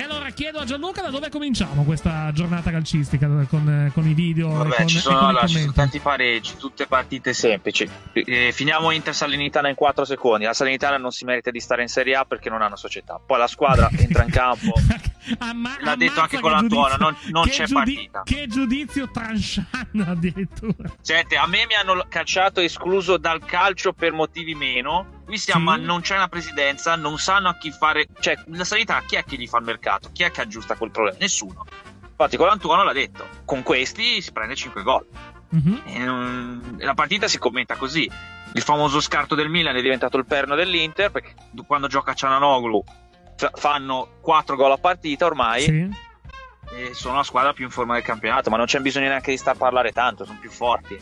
[0.00, 4.48] E allora chiedo a Gianluca da dove cominciamo questa giornata calcistica con, con i video
[4.48, 7.86] e Vabbè, con, ci e sono, allora, ci sono tanti pareggi, tutte partite semplici.
[8.14, 10.46] Eh, finiamo Inter Salernitana in 4 secondi.
[10.46, 13.20] La Salernitana non si merita di stare in Serie A perché non hanno società.
[13.24, 14.72] Poi la squadra entra in campo.
[15.82, 18.22] L'ha detto anche con l'Antuono, non, non c'è giudi- partita.
[18.24, 20.94] Che giudizio tranchant addirittura.
[21.02, 25.18] Senti, a me mi hanno calciato e escluso dal calcio per motivi meno.
[25.30, 25.78] Qui siamo, Sì.
[25.78, 28.06] a- non c'è una presidenza, non sanno a chi fare.
[28.18, 30.10] Cioè, la sanità, chi è che gli fa il mercato?
[30.12, 31.16] Chi è che aggiusta quel problema?
[31.20, 31.64] Nessuno.
[32.10, 35.06] Infatti, con l'Antuono l'ha detto: con questi si prende 5 gol.
[35.50, 38.10] Non- e la partita si commenta così.
[38.54, 41.34] Il famoso scarto del Milan è diventato il perno dell'Inter perché
[41.66, 42.82] quando gioca Ciananoglu
[43.36, 45.64] fa- fanno 4 gol a partita ormai
[46.72, 49.36] e sono la squadra più in forma del campionato, ma non c'è bisogno neanche di
[49.36, 50.98] star a parlare tanto, sono più forti.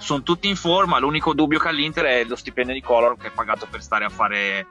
[0.00, 3.28] Sono tutti in forma, l'unico dubbio che ha l'Inter è lo stipendio di Color che
[3.28, 4.66] è pagato per stare a fare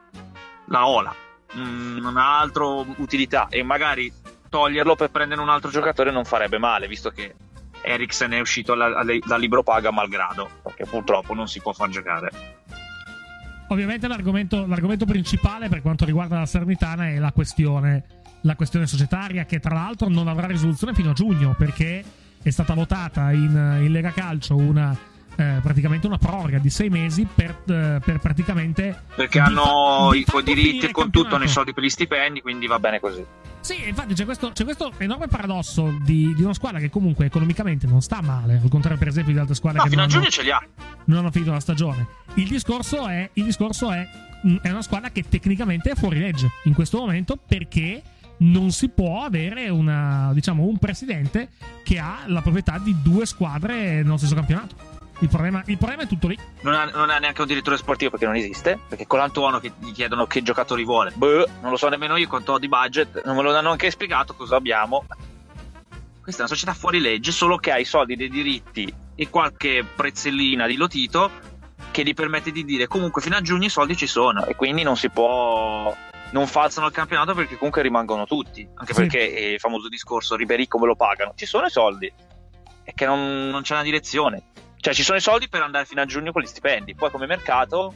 [0.66, 1.14] la ola.
[1.56, 4.12] Mm, non ha altro utilità e magari
[4.50, 7.36] toglierlo per prendere un altro giocatore non farebbe male, visto che
[7.82, 11.90] Eriksen è uscito alla- alle- dal libro paga malgrado, perché purtroppo non si può far
[11.90, 12.30] giocare.
[13.72, 18.04] ovviamente l'argomento, l'argomento principale per quanto riguarda la Salernitana è la questione,
[18.42, 22.04] la questione societaria, che tra l'altro non avrà risoluzione fino a giugno, perché
[22.42, 24.98] è stata votata in, in Lega Calcio una,
[25.40, 29.04] eh, praticamente una proroga di sei mesi per, eh, per praticamente.
[29.16, 31.38] Perché hanno fa- i diritti con tutto campionato.
[31.38, 33.26] nei soldi per gli stipendi, quindi va bene così.
[33.62, 37.88] Sì, infatti c'è questo, c'è questo enorme paradosso di, di una squadra che comunque economicamente
[37.88, 40.12] non sta male, al contrario per esempio di altre squadre No, che fino a non,
[40.14, 40.62] giugno hanno, ce li ha.
[41.06, 42.08] non hanno finito la stagione.
[42.36, 44.08] Il discorso è, il discorso è,
[44.44, 48.02] mh, è una squadra che tecnicamente è fuori legge in questo momento perché
[48.40, 51.50] non si può avere una, diciamo, un presidente
[51.84, 54.76] che ha la proprietà di due squadre nello stesso campionato.
[55.22, 56.38] Il problema, il problema è tutto lì.
[56.62, 58.80] Non ha, non ha neanche un direttore sportivo perché non esiste.
[58.88, 61.12] Perché con l'Antuono che gli chiedono che giocatori vuole.
[61.14, 63.24] Boh, non lo so nemmeno io quanto ho di budget.
[63.26, 65.06] Non me lo hanno anche spiegato cosa abbiamo.
[66.22, 69.84] Questa è una società fuori legge, solo che ha i soldi dei diritti e qualche
[69.96, 71.30] prezzellina di lotito
[71.92, 74.84] che gli permette di dire comunque fino a giugno i soldi ci sono e quindi
[74.84, 75.94] non si può
[76.32, 79.00] non falsano il campionato perché comunque rimangono tutti anche Sì.
[79.02, 79.18] perché
[79.54, 82.10] il famoso discorso Ribéry come lo pagano ci sono i soldi
[82.84, 84.44] è che non, non c'è una direzione
[84.80, 86.96] cioè ci sono i soldi per andare fino a giugno con gli stipendi.
[86.96, 87.94] Poi come mercato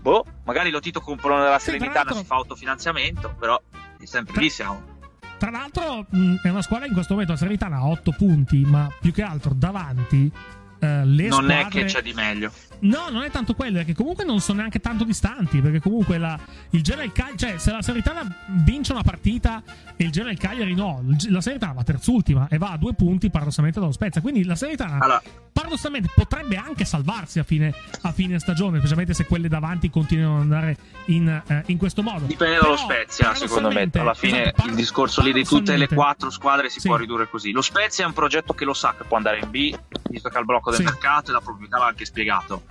[0.00, 3.60] boh magari lo Tito comprano della Sì, tra Serenitana si fa autofinanziamento però
[3.98, 4.94] è sempre lì siamo.
[5.38, 8.90] Tra l'altro, mh, è una squadra in questo momento la Salernitana ha 8 punti, ma
[8.98, 10.32] più che altro davanti
[10.78, 12.50] eh, le non è squadre- che c'è di meglio
[12.80, 15.60] No, non è tanto quello, è che comunque non sono neanche tanto distanti.
[15.60, 16.38] Perché comunque la,
[16.70, 19.62] il Genoa e il Cagliari, cioè, se la Salernitana vince una partita
[19.96, 22.94] e il Genoa e il Cagliari no, la Salernitana va terzultima e va a due
[22.94, 24.20] punti paradossalmente dallo Spezia.
[24.20, 25.22] Quindi la Salernitana Allora.
[25.52, 27.72] paradossalmente potrebbe anche salvarsi a fine,
[28.02, 32.26] a fine stagione, specialmente se quelle davanti continuano ad andare in, eh, in questo modo.
[32.26, 33.88] Dipende dallo Spezia, secondo me.
[33.94, 36.88] Alla fine esatto, il discorso lì di tutte le quattro squadre si Sì.
[36.88, 37.50] può ridurre così.
[37.52, 39.74] Lo Spezia è un progetto che lo sa che può andare in B,
[40.10, 40.84] visto che ha il blocco del Sì.
[40.84, 42.62] mercato e la proprietà l'ha anche spiegato.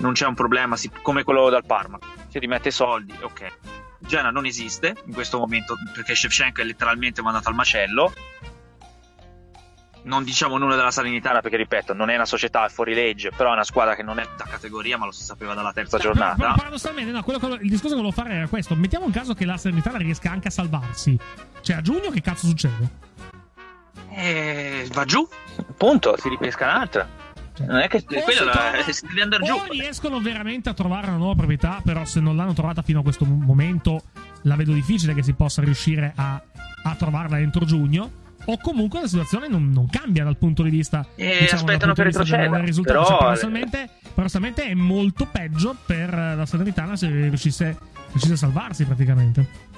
[0.00, 1.98] Non c'è un problema, si- come quello dal Parma.
[2.28, 3.58] Si rimette soldi, ok.
[3.98, 8.12] Genoa non esiste in questo momento perché Shevchenko è letteralmente mandato al macello.
[10.02, 13.50] Non diciamo nulla della Salernitana perché, ripeto, non è una società è fuori legge, però
[13.50, 16.12] è una squadra che non è da categoria, ma lo si sapeva dalla terza Però-
[16.14, 16.36] giornata.
[16.36, 18.74] però paradossalmente, no, quello che- il discorso che volevo fare era questo.
[18.74, 21.18] Mettiamo in caso che la Salernitana riesca anche a salvarsi.
[21.60, 23.08] Cioè, a giugno che cazzo succede?
[24.12, 25.28] Eh, va giù,
[25.68, 27.06] appunto, si ripesca un'altra.
[27.58, 29.52] Non è che O quella si la- trova- si deve andare giù.
[29.54, 33.02] O riescono veramente a trovare una nuova proprietà, però se non l'hanno trovata fino a
[33.02, 34.02] questo momento,
[34.42, 36.42] la vedo difficile che si possa riuscire a,
[36.84, 38.18] a trovarla entro giugno.
[38.46, 41.06] O comunque la situazione non, non cambia dal punto di vista.
[41.14, 42.98] Eh, diciamo, aspettano del risultato.
[42.98, 47.76] però- Cioè, paradossalmente, paradossalmente è molto peggio per la Salernitana se riuscisse,
[48.10, 49.68] riuscisse a salvarsi praticamente.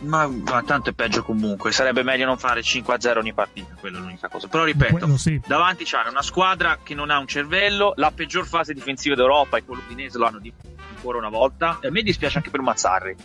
[0.00, 1.72] Ma, ma tanto è peggio comunque.
[1.72, 4.46] Sarebbe meglio non fare 5-0 ogni partita, quella è l'unica cosa.
[4.48, 5.40] Però ripeto, Quello sì.
[5.44, 9.64] davanti c'è una squadra che non ha un cervello, la peggior fase difensiva d'Europa e
[9.66, 11.78] l'Udinese lo hanno dimostrato ancora una volta.
[11.80, 13.16] E a me dispiace anche per Mazzarri,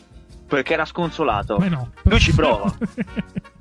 [0.48, 1.58] perché era sconsolato.
[1.70, 1.92] No.
[2.04, 2.74] Lui ci prova.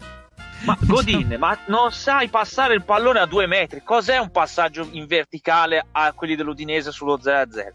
[0.64, 3.82] Ma Godin, ma non sai passare il pallone a due metri?
[3.82, 7.72] Cos'è un passaggio in verticale a quelli dell'Udinese sullo 0-0?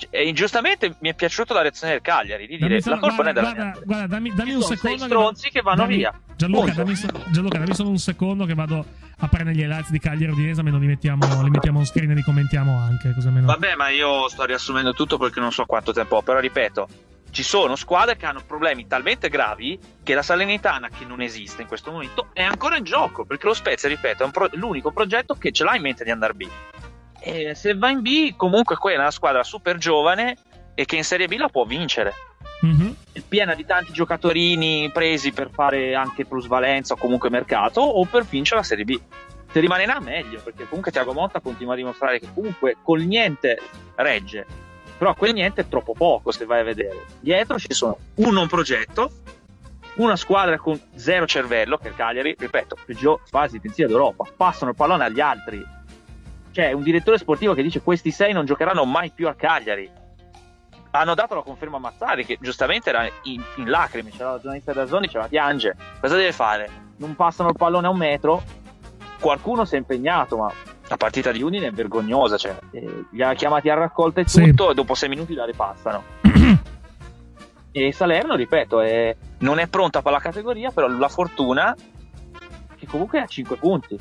[0.00, 3.22] Cioè, e ingiustamente mi è piaciuta la reazione del Cagliari di dire Dammi la colpa
[3.22, 5.04] non è guarda, della guarda, guarda, dammi, dammi un sono sei secondo.
[5.04, 6.20] stronzi che vanno dammi- via.
[6.36, 8.84] Gianluca dammi, so- Gianluca, dammi solo un secondo che vado
[9.18, 12.14] a prendere gli highlights di Cagliari Udinese, almeno li mettiamo, li mettiamo on screen e
[12.14, 13.12] li commentiamo anche.
[13.12, 13.44] Così almeno.
[13.46, 16.88] Vabbè, ma io sto riassumendo tutto perché non so quanto tempo ho, però ripeto,
[17.30, 21.68] ci sono squadre che hanno problemi talmente gravi che la Salernitana, che non esiste in
[21.68, 25.34] questo momento, è ancora in gioco, perché lo Spezia, ripeto, è un pro- l'unico progetto
[25.34, 26.48] che ce l'ha in mente di andare B.
[27.20, 30.36] E se va in B, comunque quella è una squadra super giovane
[30.74, 32.14] e che in Serie B la può vincere.
[32.62, 32.94] Mhm.
[33.12, 38.24] È piena di tanti giocatori presi per fare anche plusvalenza o comunque mercato o per
[38.24, 38.98] vincere la Serie B.
[39.50, 43.00] Se rimane in A meglio, perché comunque Tiago Motta continua a dimostrare che comunque col
[43.02, 43.58] niente
[43.96, 44.46] regge,
[44.96, 47.06] però quel niente è troppo poco se vai a vedere.
[47.18, 49.10] Dietro ci sono un progetto,
[49.96, 54.76] una squadra con zero cervello, che il Cagliari, ripeto, peggior fase difensiva d'Europa, passano il
[54.76, 55.78] pallone agli altri.
[56.52, 59.90] C'è un direttore sportivo che dice questi sei non giocheranno mai più a Cagliari.
[60.92, 64.72] Hanno dato la conferma a Mazzari che giustamente era in, in lacrime c'era la giornalista
[64.72, 65.76] da Zoni diceva piange.
[66.00, 66.88] Cosa deve fare?
[66.96, 68.42] non passano il pallone a un metro?
[69.20, 70.52] Qualcuno si è impegnato ma
[70.88, 74.42] la partita di Udine è vergognosa cioè, eh, li ha chiamati a raccolta e Sì.
[74.48, 76.02] tutto e dopo sei minuti la ripassano.
[77.72, 81.72] E Salerno ripeto è- non è pronta per la categoria però la fortuna
[82.76, 83.96] che comunque ha 5 punti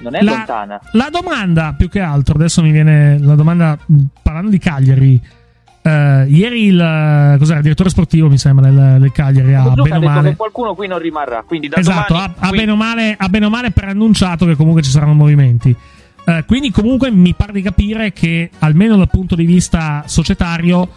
[0.00, 3.98] non è La- lontana La domanda, più che altro, adesso mi viene la domanda mh,
[4.22, 5.20] parlando di Cagliari.
[5.82, 9.96] eh, ieri il, eh, cos'era, il direttore sportivo, mi sembra, del, del Cagliari ha bene
[9.96, 10.30] o male.
[10.30, 13.28] che qualcuno qui non rimarrà quindi da Esatto, domani ha qui- bene o male, ha
[13.28, 15.74] bene o male preannunciato che comunque ci saranno movimenti.
[16.26, 20.90] Eh, quindi comunque mi pare di capire che almeno dal punto di vista societario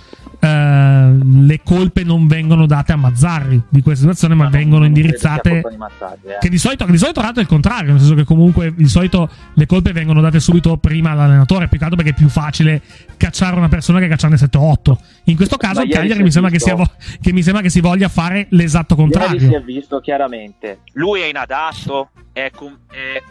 [0.43, 5.61] eh, le colpe non vengono date a Mazzarri di questa situazione, ma, ma vengono indirizzate.
[5.69, 6.37] Di Mazzarri, eh.
[6.39, 9.29] Che di solito, che di solito è il contrario, nel senso che comunque di solito
[9.53, 12.81] le colpe vengono date subito prima all'allenatore, più che altro perché è più facile
[13.17, 14.95] cacciare una persona che cacciarne 7-8.
[15.25, 16.75] In questo caso, Cagliari mi sembra, che, sia,
[17.21, 19.35] che mi sembra che si voglia fare l'esatto contrario.
[19.35, 20.79] Ieri si è visto chiaramente.
[20.93, 22.49] Lui è inadatto, è,
[22.89, 23.21] è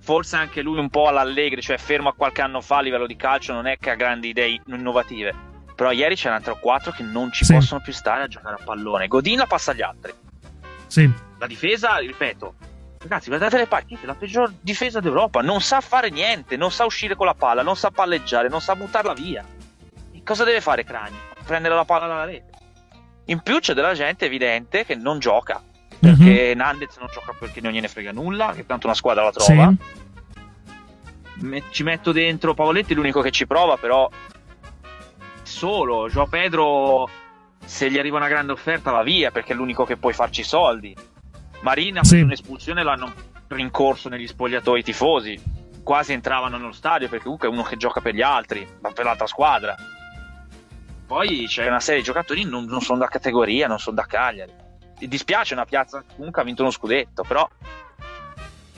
[0.00, 3.16] forse anche lui un po' all'allegri, cioè fermo a qualche anno fa a livello di
[3.16, 7.02] calcio, non è che ha grandi idee innovative però ieri c'erano 3 o 4 che
[7.02, 7.54] non ci sì.
[7.54, 9.08] possono più stare a giocare a pallone.
[9.08, 10.12] Godin la passa agli altri.
[10.86, 11.10] Sì.
[11.38, 12.54] La difesa, ripeto,
[12.98, 15.40] ragazzi, guardate le partite, la peggior difesa d'Europa.
[15.40, 18.76] Non sa fare niente, non sa uscire con la palla, non sa palleggiare, non sa
[18.76, 19.44] buttarla via.
[20.12, 21.16] E cosa deve fare Cragni?
[21.44, 22.52] Prendere la palla dalla rete.
[23.26, 25.62] In più c'è della gente evidente che non gioca.
[25.98, 26.56] Perché mm-hmm.
[26.58, 29.72] Nandez non gioca perché non gliene frega nulla, che tanto una squadra la trova.
[31.38, 31.62] Sì.
[31.70, 34.08] ci metto dentro Pavoletti, l'unico che ci prova, però
[35.54, 36.08] solo.
[36.08, 37.08] Joao Pedro,
[37.64, 40.94] se gli arriva una grande offerta, va via perché è l'unico che puoi farci soldi.
[41.60, 42.16] Marina, sì.
[42.16, 43.12] per un'espulsione, l'hanno
[43.48, 45.40] rincorso negli spogliatoi tifosi.
[45.82, 49.04] Quasi entravano nello stadio perché comunque è uno che gioca per gli altri, ma per
[49.04, 49.74] l'altra squadra.
[51.06, 54.06] Poi c'è una serie di giocatori che non, non sono da categoria, non sono da
[54.06, 54.52] Cagliari.
[54.98, 57.48] Mi dispiace una piazza comunque ha vinto uno scudetto, però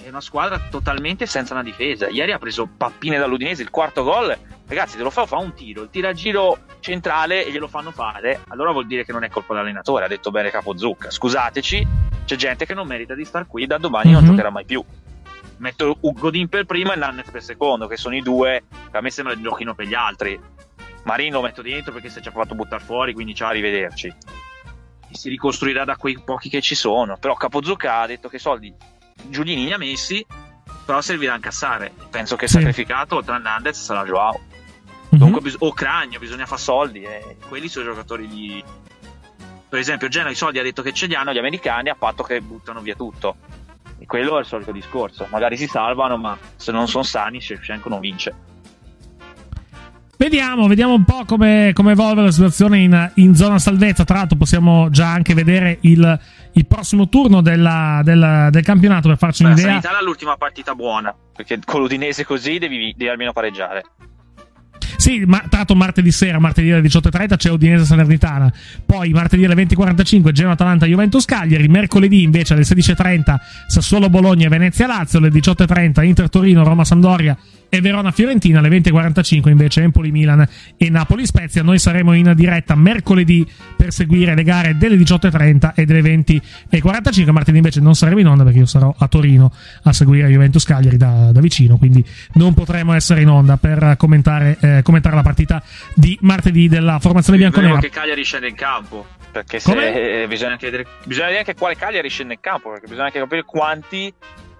[0.06, 2.08] è una squadra totalmente senza una difesa.
[2.08, 4.38] Ieri ha preso pappine dall'Udinese, il quarto gol
[4.68, 8.70] ragazzi, te lo fa, fa un tiro, il tiragiro centrale e glielo fanno fare, allora
[8.70, 11.10] vuol dire che non è colpa dell'allenatore, ha detto bene Capo Zucca.
[11.10, 11.86] Scusateci,
[12.24, 14.18] c'è gente che non merita di star qui, da domani mm-hmm.
[14.18, 14.84] non giocherà mai più.
[15.58, 19.10] Metto Godin per primo e Nannet per secondo, che sono i due che a me
[19.10, 20.38] sembra il giochino per gli altri.
[21.02, 24.06] Marino lo metto dentro perché si è già fatto buttare fuori, quindi ciao, arrivederci.
[25.08, 27.16] E si ricostruirà da quei pochi che ci sono.
[27.16, 28.74] Però Capozucca ha detto che soldi
[29.28, 30.24] Giulini li ha messi,
[30.84, 31.92] però servirà a incassare.
[32.10, 32.54] Penso che sì.
[32.54, 34.40] sacrificato oltre a Nandez sarà Joao.
[35.14, 35.38] Mm-hmm.
[35.38, 37.02] bis- o Cragno, bisogna fare soldi.
[37.02, 38.64] E quelli sono i giocatori di.
[39.68, 42.22] Per esempio, Genoa i soldi ha detto che ce li hanno gli americani, a patto
[42.22, 43.36] che buttano via tutto.
[43.98, 45.26] E quello è il solito discorso.
[45.30, 48.34] Magari si salvano, ma se non sono sani, Shevchenko non vince.
[50.18, 54.04] Vediamo, vediamo un po' come, come evolve la situazione in, in, zona salvezza.
[54.04, 56.18] Tra l'altro, possiamo già anche vedere il,
[56.52, 59.74] il prossimo turno della, della, del campionato per farci Beh, un'idea.
[59.74, 63.82] La Sanità è l'ultima partita buona perché con l'Udinese così devi, devi almeno pareggiare.
[64.96, 68.50] Sì, ma tra l'altro martedì sera, martedì alle 18.30 c'è Udinese Salernitana.
[68.84, 71.68] Poi martedì alle 20.45 Genoa Atalanta Juventus Cagliari.
[71.68, 73.36] Mercoledì invece alle 16.30
[73.66, 75.18] Sassuolo Bologna e Venezia Lazio.
[75.18, 77.36] Alle 18.30 Inter Torino Roma Sampdoria
[77.68, 80.46] e Verona Fiorentina alle 20.45 invece Empoli Milan
[80.76, 81.62] e Napoli Spezia.
[81.62, 83.46] Noi saremo in diretta mercoledì
[83.76, 87.30] per seguire le gare delle 18.30 e delle 20.45.
[87.30, 89.52] Martedì invece non saremo in onda perché io sarò a Torino
[89.82, 92.04] a seguire Juventus Cagliari da, da vicino, quindi
[92.34, 95.62] non potremo essere in onda per commentare, eh, commentare la partita
[95.94, 97.78] di martedì della formazione bianconera.
[97.78, 102.08] Che Cagliari scende in campo perché se, eh, bisogna, chiedere, bisogna vedere anche quale Cagliari
[102.08, 104.12] scende in campo perché bisogna anche capire quanti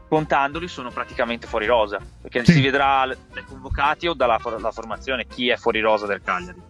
[0.09, 2.53] contandoli sono praticamente fuori rosa perché sì.
[2.53, 6.61] si vedrà dai convocati o dalla la formazione chi è fuori rosa del Cagliari.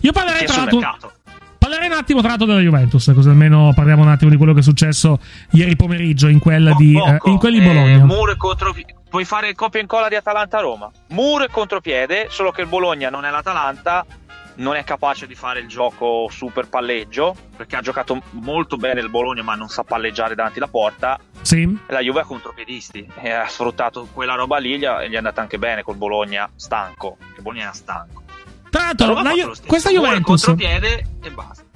[0.00, 1.12] Io parlerei tra l'altro
[1.58, 4.60] parlerei un attimo tra l'altro della Juventus così almeno parliamo un attimo di quello che
[4.60, 5.20] è successo
[5.50, 7.96] ieri pomeriggio in quella di, eh, in quelli di Bologna.
[7.96, 8.74] Eh, Muro contro
[9.08, 10.90] puoi fare il copia e incolla di Atalanta-Roma.
[11.08, 14.06] Muro e contropiede solo che il Bologna non è l'Atalanta
[14.56, 19.08] non è capace di fare il gioco super palleggio perché ha giocato molto bene il
[19.08, 21.18] Bologna ma non sa palleggiare davanti alla porta.
[21.42, 21.78] Sì.
[21.86, 24.78] la Juve ha contropiedisti e ha sfruttato quella roba lì e
[25.08, 28.22] gli è andata anche bene col Bologna stanco il Bologna era stanco.
[28.70, 30.44] Tra l'altro la Ju- questa Juventus.
[30.44, 31.69] Contropiede e basta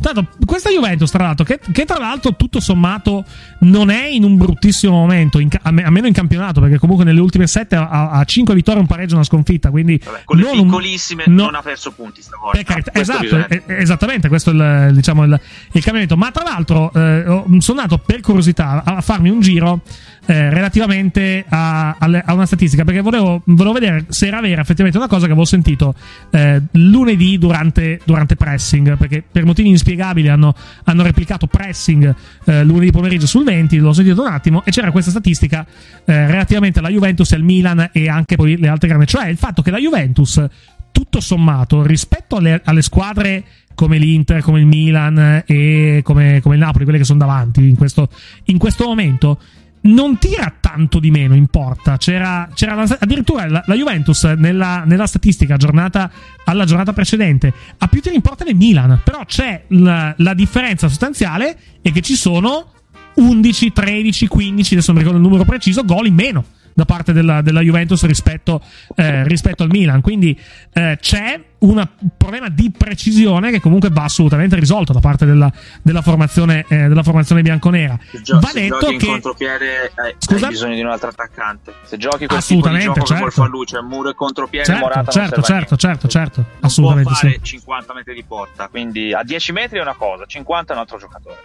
[0.00, 3.24] Tanto, questa Juventus, tra l'altro, che, che, tra l'altro tutto sommato
[3.60, 7.04] non è in un bruttissimo momento, in, a, me, a, meno in campionato, perché comunque
[7.04, 9.70] nelle ultime sette ha, ha 5 vittorie, un pareggio e una sconfitta.
[9.70, 12.58] Quindi Vabbè, con le piccolissime un, non ha perso punti stavolta.
[12.58, 15.40] Eh, esatto, eh, esattamente, questo è il, diciamo, il,
[15.72, 16.16] il cambiamento.
[16.16, 17.24] Ma tra l'altro, eh,
[17.58, 19.82] sono andato per curiosità a farmi un giro
[20.30, 25.08] eh, relativamente a, a, una statistica, perché volevo, volevo, vedere se era vera effettivamente una
[25.08, 25.92] cosa che avevo sentito
[26.30, 30.54] eh, lunedì durante, durante, pressing, perché per motivi inspiegabili hanno,
[30.84, 32.14] hanno replicato pressing
[32.44, 35.66] eh, lunedì pomeriggio sul 20, l'ho sentito un attimo, e c'era questa statistica
[36.04, 39.62] eh, relativamente alla Juventus, al Milan e anche poi le altre grandi, cioè il fatto
[39.62, 40.46] che la Juventus,
[40.92, 43.42] tutto sommato, rispetto alle, alle squadre
[43.74, 47.74] come l'Inter, come il Milan e come, come il Napoli, quelle che sono davanti in
[47.74, 48.10] questo,
[48.44, 49.40] in questo momento,
[49.82, 51.96] non tira tanto di meno in porta.
[51.96, 56.10] C'era, c'era la, addirittura la, la Juventus nella, nella, statistica aggiornata
[56.44, 59.00] alla giornata precedente ha più tiri in porta del Milan.
[59.02, 62.72] Però c'è la, la differenza sostanziale è che ci sono
[63.14, 66.44] 11, 13, 15, adesso non ricordo il numero preciso, gol in meno
[66.74, 68.62] da parte della, della Juventus rispetto,
[68.96, 70.00] eh, rispetto, al Milan.
[70.00, 70.38] Quindi
[70.72, 75.50] eh, c'è un problema di precisione che comunque va assolutamente risolto da parte della,
[75.82, 77.98] della, formazione, eh, della formazione, bianconera.
[78.10, 79.06] Se, gio- va se detto giochi che...
[79.06, 80.46] in contropiede hai, Scusa?
[80.46, 81.74] hai bisogno di un altro attaccante.
[81.82, 83.24] Se giochi quel tipo di Assolutamente, gioco certo.
[83.24, 87.12] che far luce, muro e contropiede, Certo, Morata non certo, certo, certo, certo, può assolutamente
[87.12, 87.42] fare sì.
[87.42, 90.98] 50 metri di porta, quindi a 10 metri è una cosa, 50 è un altro
[90.98, 91.38] giocatore.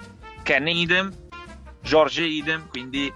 [0.43, 1.11] Ken idem,
[1.81, 3.11] Giorge idem, quindi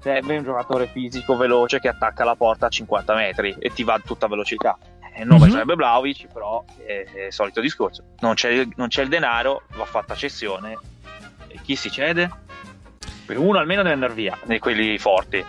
[0.00, 3.94] serve un giocatore fisico veloce che attacca la porta a 50 metri e ti va
[3.94, 4.78] a tutta velocità.
[5.18, 5.52] Il nome Mhm.
[5.52, 8.04] sarebbe Vlaovic, però è, il solito discorso.
[8.20, 10.78] Non c'è, non c'è il denaro, va fatta cessione.
[11.48, 12.30] E chi si cede?
[13.28, 15.44] Uno almeno deve andare via, di quelli forti.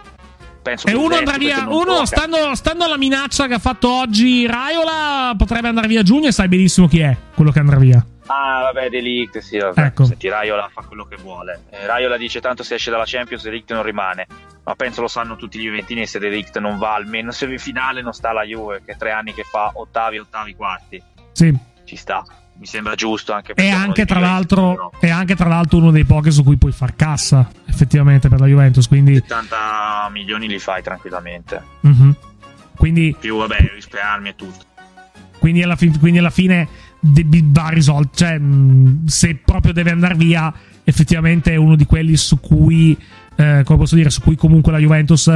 [0.61, 5.33] Penso E uno andrà via, uno stando, stando alla minaccia che ha fatto oggi Raiola,
[5.37, 8.05] potrebbe andare via giugno e sai benissimo chi è quello che andrà via.
[8.31, 9.81] Ah, vabbè, Delict, sì, vabbè.
[9.81, 10.05] Ecco.
[10.05, 11.63] Senti, Raiola fa quello che vuole.
[11.71, 14.27] Eh, Raiola dice tanto se esce dalla Champions Delict non rimane.
[14.63, 18.31] Ma penso lo sanno tutti gli Juventini se Delict non va almeno semifinale non sta
[18.31, 21.01] la Juve, che è tre anni che fa ottavi, ottavi, quarti.
[21.31, 21.57] Sì.
[21.85, 22.23] Ci sta.
[22.59, 26.03] Mi sembra giusto anche perché uno anche, tra l'altro, è anche tra l'altro uno dei
[26.03, 28.85] pochi su cui puoi far cassa, effettivamente, per la Juventus.
[28.85, 31.63] Quindi, 70 milioni li fai tranquillamente.
[31.81, 32.15] Mhm.
[32.75, 34.65] quindi, Più, vabbè, risparmi e tutto.
[35.39, 36.67] quindi, alla, fi- quindi alla fine
[36.99, 38.17] va risolto.
[38.17, 40.53] Cioè, mh, se proprio deve andare via,
[40.83, 42.97] effettivamente è uno di quelli su cui,
[43.37, 45.31] eh, come posso dire, su cui comunque la Juventus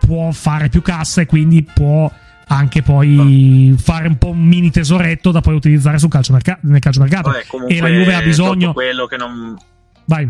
[0.00, 2.10] può fare più cassa e quindi può
[2.48, 7.30] anche poi fare un po' un mini tesoretto da poi utilizzare sul calciomerca- nel calciomercato.
[7.30, 8.68] Vabbè, e la Juve ha bisogno.
[8.68, 9.56] Tutto quello che non,
[10.04, 10.28] Vai.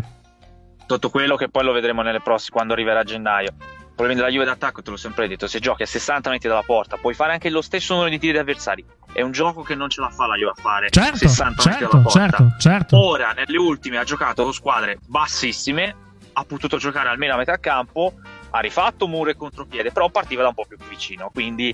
[0.87, 3.49] tutto quello che poi lo vedremo nelle prossime quando arriverà a gennaio.
[3.59, 6.61] Il problema della Juve d'attacco, te l'ho sempre detto, se giochi a 60 metri dalla
[6.63, 8.83] porta, puoi fare anche lo stesso numero di tiri di avversari.
[9.11, 11.71] È un gioco che non ce la fa la Juve a fare Certo, 60 metri
[11.71, 12.19] certo, dalla porta.
[12.19, 12.97] certo, certo.
[12.99, 15.95] Ora, nelle ultime ha giocato con squadre bassissime,
[16.33, 18.13] ha potuto giocare almeno a metà campo,
[18.51, 21.73] ha rifatto muro e contropiede, però partiva da un po' più vicino, quindi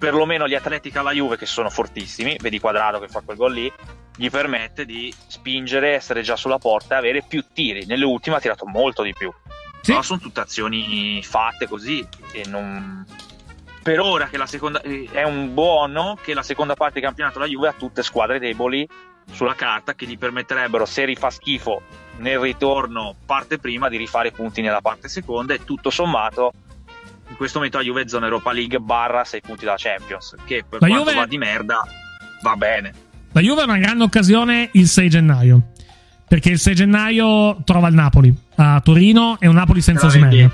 [0.00, 3.36] perlomeno gli atleti che ha la Juve, che sono fortissimi, vedi Quadrado che fa quel
[3.36, 3.70] gol lì,
[4.16, 7.84] gli permette di spingere, essere già sulla porta e avere più tiri.
[7.84, 9.30] Nelle ultime ha tirato molto di più.
[9.84, 13.04] Però sono tutte azioni fatte così e non...
[13.82, 17.38] Per ora che la seconda eh, è un buono che la seconda parte del campionato
[17.38, 18.88] la Juve ha tutte squadre deboli
[19.30, 21.82] sulla carta che gli permetterebbero, se rifà schifo
[22.16, 26.52] nel ritorno parte prima, di rifare punti nella parte seconda e tutto sommato
[27.30, 30.64] in questo momento la Juve è zona Europa League barra 6 punti dalla Champions, che
[30.68, 31.82] per La Juve- va di merda
[32.42, 32.92] va bene.
[33.32, 35.68] La Juve ha una grande occasione il 6 gennaio.
[36.26, 40.52] Perché il 6 gennaio trova il Napoli a Torino e un Napoli senza Osimhen.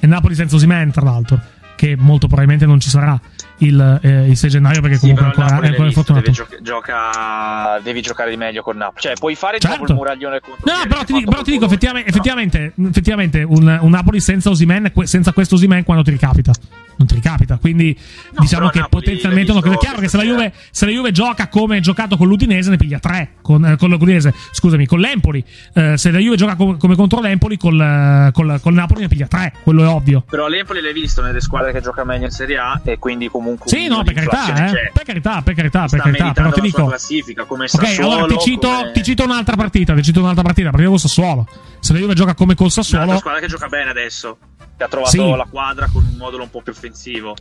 [0.00, 1.40] E Napoli senza Osimhen, tra l'altro.
[1.76, 3.18] Che molto probabilmente non ci sarà
[3.58, 6.24] il, eh, il 6 gennaio perché comunque ancora, è ancora infortunato.
[6.24, 9.00] deve, gioca- gioca- devi giocare di meglio con Napoli.
[9.00, 9.78] Cioè, puoi fare Certo.
[9.78, 13.78] dopo il muraglione contro No, però ti, dico- però ti dico effettivamente, effettivamente, effettivamente un,
[13.80, 16.52] un Napoli senza Osimhen, que- senza questo Osimhen quando ti ricapita.
[16.98, 17.96] Non ti ricapita, quindi
[18.40, 20.90] diciamo però che Napoli potenzialmente l'hai uno- è chiaro che se la, Juve, se la
[20.90, 24.84] Juve gioca come ha giocato con l'Udinese ne piglia tre, con, eh, con l'Udinese, scusami,
[24.84, 25.44] con l'Empoli.
[25.74, 29.06] Eh, se la Juve gioca com- come contro l'Empoli col, eh, col, col Napoli ne
[29.08, 30.24] piglia tre, quello è ovvio.
[30.28, 33.46] Però l'Empoli l'hai visto nelle squadre che gioca meglio in Serie A e quindi comunque
[33.64, 34.90] Sì, un no, per carità, eh.
[34.92, 38.38] per carità, per carità, per carità, però ti dico classifica come Ok, Sassuolo, allora ti
[38.38, 41.46] cito, come- ti cito un'altra partita, ti cito un'altra partita, perché col Sassuolo.
[41.80, 44.38] Se la Juve gioca come col Sassuolo, squadra che gioca bene adesso,
[44.76, 45.18] che ha trovato Sì.
[45.36, 47.34] la quadra con un modulo un po' più offensivo.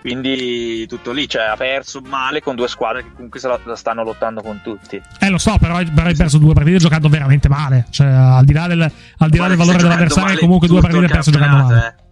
[0.00, 3.74] Quindi tutto lì, cioè ha perso male con due squadre che comunque se la, la
[3.74, 5.00] stanno lottando con tutti.
[5.18, 7.86] Eh, lo so, però, però hai perso due partite giocando veramente male.
[7.88, 11.10] Cioè, al di là del, al di là del valore dell'avversario, comunque due partite il
[11.10, 11.94] perse giocando male.
[11.98, 12.02] eh.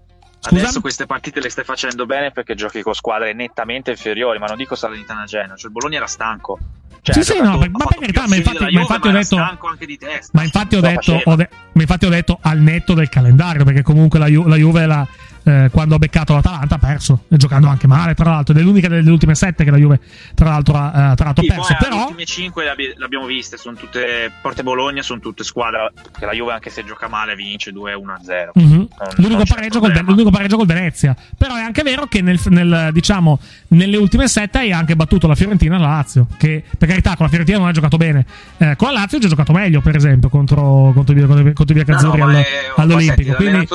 [0.45, 0.61] Scusa?
[0.62, 4.57] Adesso queste partite le stai facendo bene perché giochi con squadre nettamente inferiori, ma non
[4.57, 6.59] dico Salernitana Genoa, cioè il Bologna era stanco.
[7.01, 9.24] Cioè, sì, sì, no, ma per carità, ma infatti, ma Juve, infatti ho detto.
[9.36, 10.30] stanco anche di testa.
[10.32, 13.82] Ma infatti, ho detto, ho de- ma infatti ho detto al netto del calendario, perché
[13.82, 15.07] comunque la, Ju- la Juve la-
[15.45, 18.62] eh, quando ha beccato l'Atalanta ha perso, e giocando anche male, tra l'altro, ed è
[18.64, 20.01] l'unica delle ultime sette che la Juve,
[20.34, 21.74] tra l'altro, ha, eh, tra l'altro, Sì, ha perso.
[21.74, 25.20] poi le Però, ultime 5 le, abbi- le abbiamo viste, sono tutte Porte Bologna, sono
[25.20, 28.51] tutte squadre che la Juve anche se gioca male vince 2-1-0.
[28.55, 28.70] Mhm.
[28.74, 31.16] Non- l'unico, pareggio col, l'unico pareggio col Venezia.
[31.36, 33.38] Però è anche vero che nel, nel, diciamo,
[33.68, 36.26] nelle ultime sette hai anche battuto la Fiorentina e la Lazio.
[36.36, 38.24] Che per carità, con la Fiorentina non ha giocato bene.
[38.59, 41.82] Eh, con la Lazio ha giocato meglio, per esempio, contro, contro, contro, i- contro i
[41.82, 43.34] Biancazzurri No, no, è- all'Olimpico.
[43.34, 43.66] Quindi,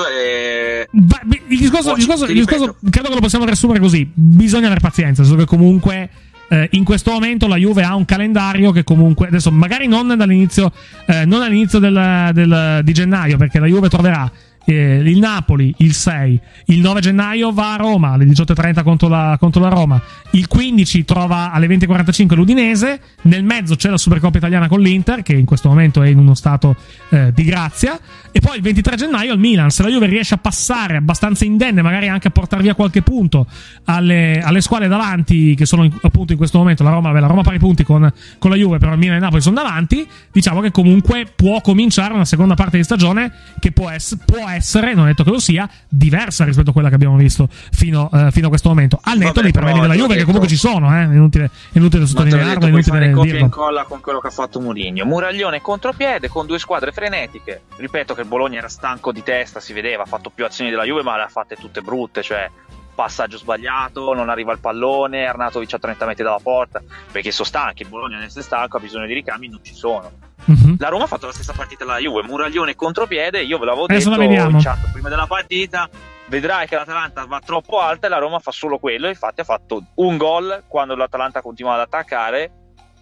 [0.91, 4.65] Va- beh, il discorso, il discorso- il discorso credo che lo possiamo riassumere così: bisogna
[4.65, 6.09] avere pazienza, senso che comunque.
[6.49, 10.71] eh, in questo momento la Juve ha un calendario che comunque adesso magari non dall'inizio
[11.05, 14.31] eh, non all'inizio del, del- di gennaio perché la Juve troverà
[14.69, 19.37] eh, il Napoli il 6, il 9 gennaio va a Roma alle 18.30 contro la,
[19.39, 20.01] contro la Roma,
[20.31, 25.33] il 15 trova alle 20.45 l'Udinese, nel mezzo c'è la Supercoppa italiana con l'Inter che
[25.33, 26.75] in questo momento è in uno stato
[27.09, 27.97] eh, di grazia.
[28.31, 31.81] E poi il 23 gennaio al Milan, se la Juve riesce a passare abbastanza indenne,
[31.81, 33.47] magari anche a portare via qualche punto
[33.85, 37.27] alle, alle squadre davanti che sono in, appunto in questo momento la Roma, vabbè, la
[37.27, 40.05] Roma pari punti con, con la Juve, però il Milan e il Napoli sono davanti,
[40.31, 44.56] diciamo che comunque può cominciare una seconda parte di stagione che può, ess- può essere,
[44.93, 48.31] non è detto che lo sia, diversa rispetto a quella che abbiamo visto fino, eh,
[48.31, 48.99] fino a questo momento.
[49.01, 51.03] Al netto dei problemi della Juve, che comunque ci sono, eh?
[51.03, 53.45] inutile, inutile sottolinearlo, inutile fare copia e dirlo.
[53.45, 55.05] incolla con quello che ha fatto Mourinho.
[55.05, 57.63] Muraglione contropiede con due squadre frenetiche.
[57.77, 60.83] Ripeto che il Bologna era stanco di testa, si vedeva, ha fatto più azioni della
[60.83, 62.49] Juve, ma le ha fatte tutte brutte, cioè
[62.97, 66.81] passaggio sbagliato, non arriva il pallone, Arnatovic a 30 metri dalla porta,
[67.11, 70.11] perché sono stanchi, il Bologna nel stanco ha bisogno di ricambi, non ci sono.
[70.45, 70.77] Mhm.
[70.79, 74.09] La Roma ha fatto la stessa partita della Juve, Muraglione contropiede, io ve l'avevo Adesso
[74.09, 75.87] detto la in chat prima della partita,
[76.25, 79.83] vedrai che l'Atalanta va troppo alta e la Roma fa solo quello, infatti ha fatto
[79.95, 82.51] un gol quando l'Atalanta continuava ad attaccare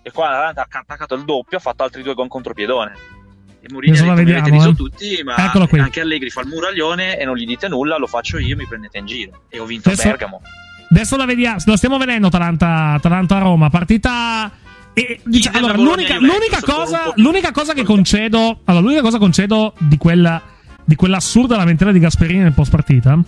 [0.02, 3.15] e quando l'Atalanta ha attaccato il doppio ha fatto altri due gol contropiedone.
[3.66, 4.76] E Mourinho ha detto, mi avete vediamo, eh.
[4.76, 5.34] tutti, ma
[5.82, 9.00] anche Allegri fa il muraglione e non gli dite nulla, lo faccio io, mi prendete
[9.00, 9.42] in giro.
[9.50, 10.42] E ho vinto Adesso- a Bergamo.
[10.92, 14.52] Adesso la vediamo, lo stiamo vedendo Atalanta, Atalanta-Roma, partita...
[14.94, 19.98] E, diciamo, allora, l'unica, l'unica cosa, l'unica cosa che concedo, allora, l'unica cosa concedo di
[19.98, 20.40] quella,
[20.84, 23.20] di quell'assurda lamentela di Gasperini nel post partita,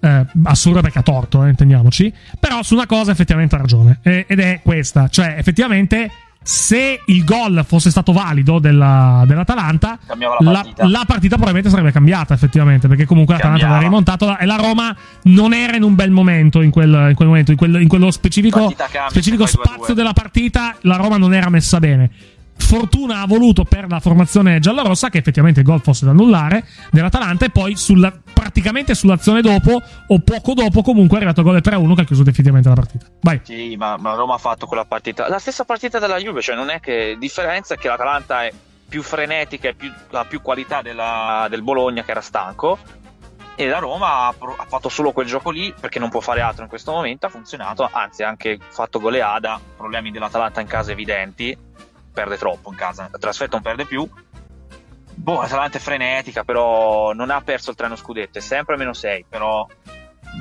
[0.00, 4.24] eh, assurda perché ha torto, eh, intendiamoci, però su una cosa effettivamente ha ragione, eh,
[4.26, 6.10] ed è questa, cioè effettivamente
[6.48, 10.86] se il gol fosse stato valido della- dell'Atalanta, la la, partita.
[10.86, 13.84] la partita probabilmente sarebbe cambiata effettivamente, perché comunque l'Atalanta Cambiava.
[13.84, 14.94] rimontato e la Roma
[15.24, 18.12] non era in un bel momento in quel, in quel momento, in, quel- in quello
[18.12, 18.72] specifico,
[19.08, 19.74] specifico se fai 2-2.
[19.74, 22.10] spazio della partita, la Roma non era messa bene.
[22.58, 27.44] Fortuna ha voluto per la formazione giallorossa che effettivamente il gol fosse da annullare dell'Atalanta
[27.44, 31.72] e poi sulla- praticamente sull'azione dopo o poco dopo comunque è arrivato il gol del
[31.74, 33.06] 3-1 che ha chiuso definitivamente la partita.
[33.20, 33.40] Vai.
[33.44, 35.28] Sì, ma, ma Roma ha fatto quella partita.
[35.28, 38.52] La stessa partita della Juve, cioè non è che differenza è che l'Atalanta è
[38.88, 42.78] più frenetica e più- ha più qualità della- del Bologna che era stanco.
[43.58, 46.62] E la Roma ha, ha fatto solo quel gioco lì perché non può fare altro
[46.64, 47.26] in questo momento.
[47.26, 49.58] Ha funzionato, anzi, ha anche fatto goleada.
[49.76, 51.56] Problemi dell'Atalanta in casa evidenti.
[52.16, 54.08] Perde troppo in casa, la trasferta non perde più.
[55.16, 58.94] Boh, l'Atalanta è frenetica, però non ha perso il treno scudetto, è sempre a meno
[58.94, 59.66] 6, però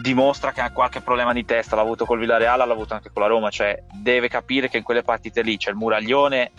[0.01, 3.23] dimostra che ha qualche problema di testa, l'ha avuto col Villarreal, l'ha avuto anche con
[3.23, 6.51] la Roma, cioè deve capire che in quelle partite lì c'è il muraglione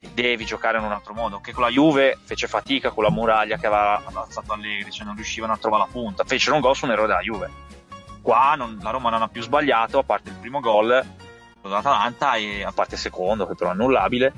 [0.00, 3.10] e devi giocare in un altro modo, che con la Juve fece fatica con la
[3.10, 6.74] muraglia che aveva alzato Allegri, cioè non riuscivano a trovare la punta, fecero un gol
[6.74, 7.50] su un errore della Juve.
[8.22, 11.04] Qua non- la Roma non ha più sbagliato, a parte il primo gol
[11.62, 14.32] dell'Atalanta e a parte il secondo, che però è annullabile.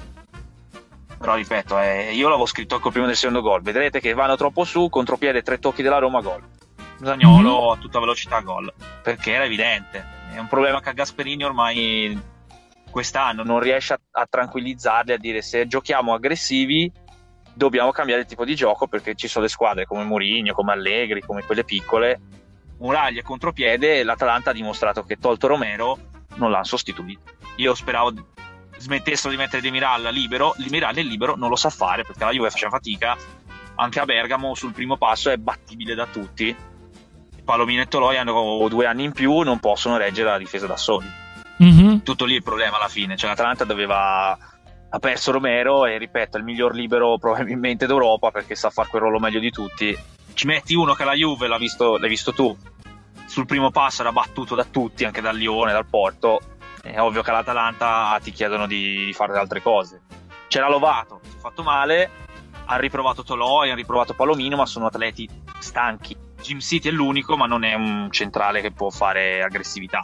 [1.18, 3.62] Però ripeto, eh, io l'avevo scritto anche prima del secondo gol.
[3.62, 6.42] Vedrete che vanno troppo su, contropiede, tre tocchi della Roma, gol.
[7.02, 8.72] Zagnolo a tutta velocità, gol.
[9.02, 10.04] Perché era evidente.
[10.32, 12.18] È un problema che a Gasperini ormai
[12.90, 16.90] quest'anno non riesce a, a tranquillizzarli, a dire se giochiamo aggressivi
[17.52, 21.20] dobbiamo cambiare il tipo di gioco perché ci sono le squadre come Mourinho, come Allegri,
[21.20, 22.20] come quelle piccole.
[22.78, 25.98] Muraglia e contropiede e l'Atalanta ha dimostrato che tolto Romero
[26.36, 27.32] non l'hanno sostituito.
[27.56, 28.12] Io speravo
[28.76, 32.30] smettessero di mettere De Miral libero, Di è libero non lo sa fare perché la
[32.30, 33.16] Juve faceva fatica,
[33.76, 36.54] anche a Bergamo sul primo passo è battibile da tutti.
[37.44, 41.08] Palomino e Toloi hanno due anni in più, non possono reggere la difesa da soli.
[41.58, 42.02] Mhm.
[42.02, 44.38] Tutto lì il problema alla fine, cioè l'Atalanta doveva
[44.92, 49.02] ha perso Romero e ripeto, è il miglior libero probabilmente d'Europa perché sa fare quel
[49.02, 49.96] ruolo meglio di tutti.
[50.34, 52.56] Ci metti uno che la Juve l'ha visto, l'hai visto tu.
[53.30, 56.40] Sul primo passo era battuto da tutti, anche dal Lione, dal Porto.
[56.82, 60.00] È ovvio che all'Atalanta ti chiedono di, di fare altre cose.
[60.48, 62.10] C'era Lovato, si è fatto male,
[62.64, 65.28] ha riprovato Toloi, ha riprovato Palomino, ma sono atleti
[65.60, 66.16] stanchi.
[66.42, 70.02] Jim City è l'unico, ma non è un centrale che può fare aggressività.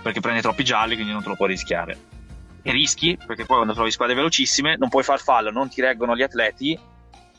[0.00, 1.98] Perché prende troppi gialli, quindi non te lo può rischiare.
[2.62, 6.14] E rischi, perché poi quando trovi squadre velocissime non puoi far fallo, non ti reggono
[6.14, 6.78] gli atleti,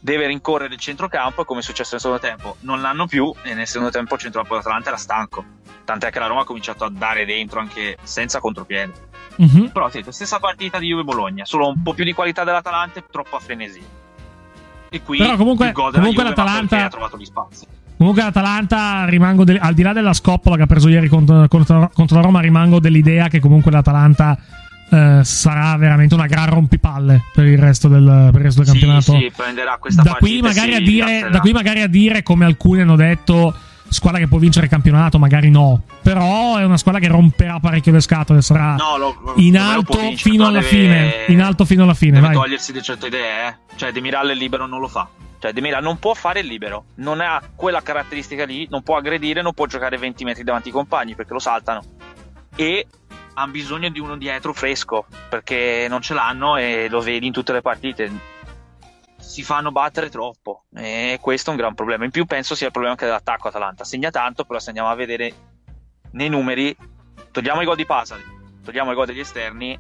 [0.04, 2.58] deve rincorrere il centrocampo, come è successo nel secondo tempo.
[2.62, 5.46] Non l'hanno più e nel secondo tempo il centrocampo dell'Atalanta era stanco.
[5.86, 8.92] Tant'è che la Roma ha cominciato a dare dentro anche senza contropiede.
[9.38, 9.70] Mhm.
[9.72, 13.40] Però sì, stessa partita di Juve-Bologna, solo un po' più di qualità dell'Atalanta e troppa
[13.40, 13.82] frenesia.
[14.90, 17.66] E qui Però comunque- il gol della comunque Juve, l'Atalanta- ha trovato gli spazi.
[17.98, 21.90] Comunque l'Atalanta rimango del- al di là della scoppola che ha preso ieri contro, contro-
[21.94, 24.38] contro la Roma, rimango dell'idea che comunque l'Atalanta
[24.94, 28.80] eh, sarà veramente una gran rompipalle per il resto del, per il resto del Sì,
[28.80, 29.18] campionato.
[29.20, 32.82] sì, prenderà questa da, qui magari a dire, da qui magari a dire, come alcuni
[32.82, 33.54] hanno detto,
[33.90, 35.84] squadra che può vincere il campionato, magari no.
[36.02, 40.16] Però è una squadra che romperà parecchio le scatole, sarà No, lo- in alto vincere,
[40.32, 41.14] fino alla deve- fine.
[41.28, 42.36] In alto fino alla fine, Deve vai.
[42.36, 43.56] togliersi di certe idee, eh.
[43.76, 45.08] Cioè, De Miral libero non lo fa.
[45.40, 49.42] Cioè, De non può fare il libero, non ha quella caratteristica lì, non può aggredire,
[49.42, 51.82] non può giocare 20 metri davanti ai compagni perché lo saltano.
[52.56, 52.88] E
[53.34, 57.54] hanno bisogno di uno dietro fresco perché non ce l'hanno e lo vedi in tutte
[57.54, 58.12] le partite.
[59.18, 62.04] Si fanno battere troppo e questo è un gran problema.
[62.04, 63.84] In più, penso sia il problema anche dell'attacco Atalanta.
[63.84, 65.34] Segna tanto, però se andiamo a vedere
[66.12, 66.76] nei numeri,
[67.32, 68.24] togliamo i gol di Pasali,
[68.64, 69.80] togliamo i gol degli esterni,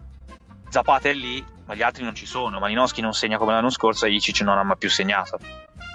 [0.69, 2.59] Zapata è lì, ma gli altri non ci sono.
[2.59, 5.37] Malinowski non segna come l'anno scorso e Icic non ha mai più segnato.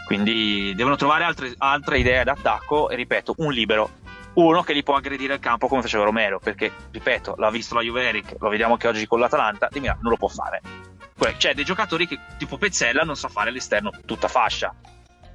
[0.06, 3.90] Quindi devono trovare altre, altre idee d'attacco e ripeto, un libero,
[4.38, 7.82] uno che li può aggredire al campo come faceva Romero, perché ripeto, l'ha visto la
[7.82, 10.60] Juve Eric, lo vediamo che oggi con l'Atalanta, di Milano non lo può fare.
[11.36, 14.72] C'è dei giocatori che tipo Pezzella non sa fare all'esterno tutta fascia,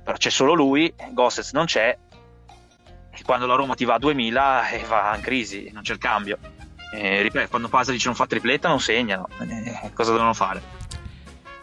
[0.04, 1.98] però c'è solo lui, Gossets non c'è,
[3.16, 6.00] e quando la Roma ti va a 2000 e va in crisi, non c'è il
[6.00, 6.38] cambio.
[6.96, 9.28] Eh, ripeto, quando Pasalic non fa tripletta non segnano.
[9.40, 10.62] Eh, cosa devono fare?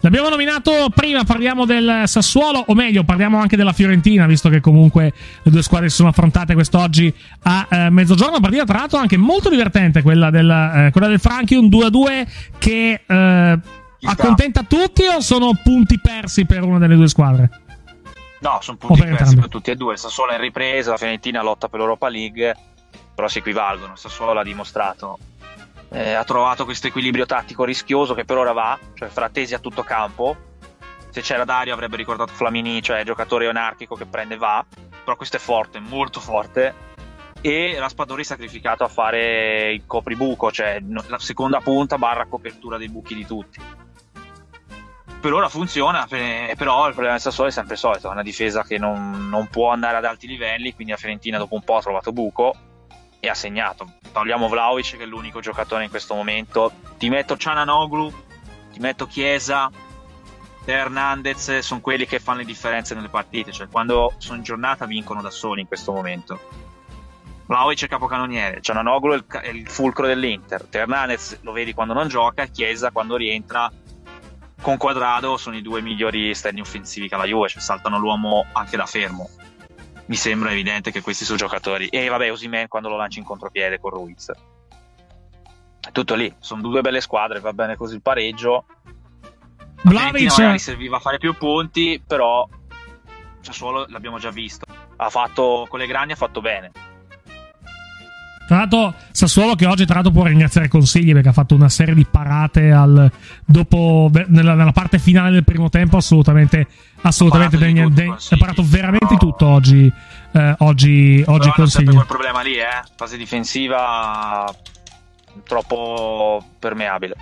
[0.00, 5.12] L'abbiamo nominato prima, parliamo del Sassuolo, o meglio, parliamo anche della Fiorentina, visto che comunque
[5.42, 8.32] le due squadre si sono affrontate quest'oggi a eh, mezzogiorno.
[8.32, 12.26] Una partita, tra l'altro, anche molto divertente, quella del, eh, quella del Franchi, un 2-2
[12.58, 13.58] che eh,
[14.02, 17.50] accontenta tutti o sono punti persi per una delle due squadre?
[18.40, 19.98] No, sono punti persi per tutti e due.
[19.98, 22.54] Sassuolo è in ripresa, la Fiorentina lotta per l'Europa League
[23.20, 23.96] però si equivalgono.
[23.96, 25.18] Sassuolo l'ha dimostrato.
[25.92, 29.82] Eh, ha trovato questo equilibrio tattico rischioso che per ora va, cioè Frattesi a tutto
[29.82, 30.36] campo.
[31.10, 34.64] Se c'era Dario avrebbe ricordato Flamini, cioè giocatore anarchico che prende va,
[35.02, 36.88] però questo è forte, molto forte.
[37.40, 43.16] E Raspadori sacrificato a fare il copribuco, cioè la seconda punta barra copertura dei buchi
[43.16, 43.60] di tutti.
[45.20, 48.78] Per ora funziona, però il problema del Sassuolo è sempre solito, è una difesa che
[48.78, 52.12] non, non può andare ad alti livelli, quindi la Fiorentina dopo un po' ha trovato
[52.12, 52.54] buco
[53.20, 53.92] e ha segnato.
[54.12, 56.72] Togliamo Vlaovic che è l'unico giocatore in questo momento.
[56.98, 58.12] Ti metto Ciananoglu,
[58.72, 59.70] ti metto Chiesa,
[60.64, 65.20] Hernandez, sono quelli che fanno le differenze nelle partite, cioè quando sono in giornata vincono
[65.20, 66.38] da soli in questo momento.
[67.46, 72.08] Vlaovic è capocannoniere, Ciananoglu è il, è il fulcro dell'Inter, Hernandez lo vedi quando non
[72.08, 73.70] gioca, Chiesa quando rientra
[74.62, 78.46] con Quadrado sono i due migliori esterni offensivi che ha la Juve, cioè saltano l'uomo
[78.52, 79.28] anche da fermo
[80.10, 81.86] mi sembra evidente che questi sono giocatori.
[81.86, 84.30] E vabbè, Osimen quando lo lanci in contropiede con Ruiz.
[85.80, 88.66] È tutto lì, sono due belle squadre, va bene così il pareggio.
[89.82, 92.46] Vlaovic magari serviva a fare più punti, però
[93.40, 94.66] Sassuolo l'abbiamo già visto.
[94.96, 96.72] Ha fatto con le grandi ha fatto bene.
[98.50, 101.94] Tra l'altro, Sassuolo che oggi tra l'altro può ringraziare Consigli perché ha fatto una serie
[101.94, 103.08] di parate al,
[103.46, 105.98] dopo, nella, nella, parte finale del primo tempo.
[105.98, 106.66] Assolutamente,
[107.02, 109.92] assolutamente tutto, de, ha parato veramente tutto oggi.
[110.32, 111.92] Eh, oggi, oggi Consigli.
[111.92, 112.82] quel problema lì, eh?
[112.96, 114.52] Fase difensiva
[115.44, 117.16] troppo permeabile.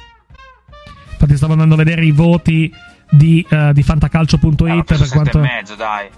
[1.12, 2.72] Infatti, stavo andando a vedere i voti
[3.10, 5.38] di, uh, di fantacalcio.it eh, per quanto.
[5.38, 6.08] mezzo, dai.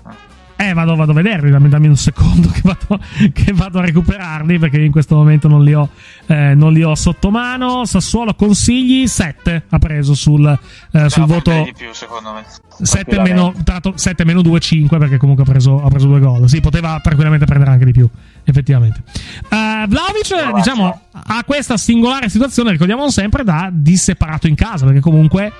[0.63, 3.03] Eh, vado, vado a vederli, dammi, dammi un secondo che vado,
[3.33, 5.89] che vado, a recuperarli perché in questo momento non li ho,
[6.27, 7.87] eh, non li ho sotto mano.
[7.87, 10.47] Sassuolo consigli 7 ha preso sul,
[10.93, 11.63] eh, sul voto.
[11.65, 12.45] Di più, secondo me.
[12.83, 13.55] 7 meno,
[13.95, 16.47] 7 meno 2, 5 perché comunque ha preso, ha preso due gol.
[16.47, 18.07] Sì, poteva tranquillamente prendere anche di più,
[18.45, 19.03] effettivamente.
[19.49, 25.51] Uh, Vlaovic, diciamo, ha questa singolare situazione, ricordiamo sempre, da disseparato in casa perché comunque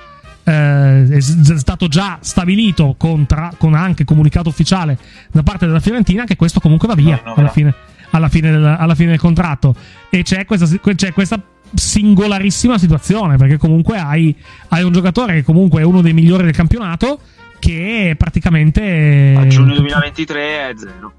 [0.51, 4.99] eh, è stato già stabilito con, tra, con, anche comunicato ufficiale
[5.31, 7.73] da parte della Fiorentina che questo comunque va via alla fine,
[8.11, 9.75] alla, fine del, alla fine, del, contratto.
[10.09, 11.41] E c'è questa, c'è questa
[11.73, 14.35] singolarissima situazione perché comunque hai,
[14.69, 17.21] hai, un giocatore che comunque è uno dei migliori del campionato
[17.61, 21.13] che praticamente a giugno 2023 è zero.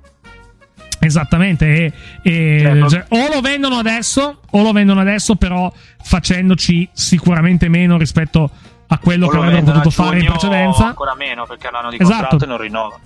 [1.03, 5.71] Esattamente, e, e, cioè, o lo vendono adesso, o lo vendono adesso, però
[6.03, 8.51] facendoci sicuramente meno rispetto
[8.93, 10.87] a quello che avrebbero potuto fare in precedenza.
[10.87, 12.19] Ancora meno perché hanno di esatto.
[12.19, 12.99] contratto e non rinnova.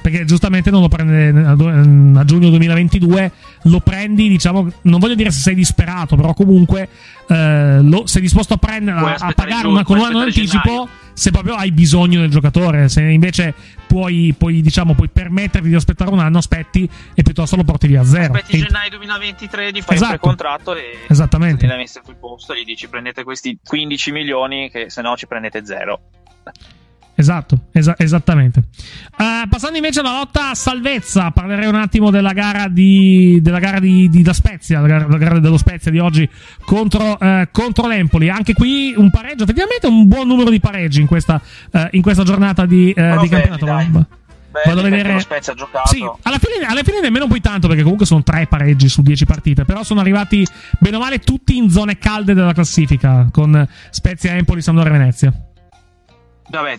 [0.00, 3.32] Perché giustamente non lo prende a giugno 2022,
[3.64, 6.88] lo prendi, diciamo, non voglio dire se sei disperato, però comunque
[7.28, 11.30] eh, lo, sei disposto a, prendere, a, a pagare una, con un anno d'anticipo se
[11.30, 12.88] proprio hai bisogno del giocatore.
[12.88, 13.54] Se invece
[13.86, 18.00] puoi, puoi, diciamo, puoi permetterti di aspettare un anno, aspetti e piuttosto lo porti via
[18.00, 18.34] a zero.
[18.34, 18.58] Aspetti e...
[18.60, 20.14] gennaio 2023 di fare esatto.
[20.14, 21.66] il contratto e Esattamente.
[21.66, 25.26] l'hai messo sul posto e gli dici prendete questi 15 milioni che se no ci
[25.26, 26.00] prendete zero.
[27.22, 28.64] Esatto, esa- esattamente.
[29.16, 33.78] Uh, passando invece alla lotta a salvezza, parlerei un attimo della gara di, della gara
[33.78, 36.28] di, di da Spezia, la gara, la gara, dello Spezia di oggi
[36.64, 38.28] contro, uh, contro, l'Empoli.
[38.28, 42.24] Anche qui un pareggio, effettivamente un buon numero di pareggi in questa, uh, in questa
[42.24, 44.20] giornata di, di campionato.
[44.52, 45.12] Belli, Vado a vedere.
[45.14, 45.88] Lo Spezia ha giocato.
[45.88, 49.24] Sì, alla fine, alla fine nemmeno poi tanto, perché comunque sono tre pareggi su dieci
[49.24, 49.64] partite.
[49.64, 50.46] Però sono arrivati
[50.78, 55.32] bene o male tutti in zone calde della classifica, con Spezia, Empoli, Sampdoria e Venezia.
[56.50, 56.78] Vabbè,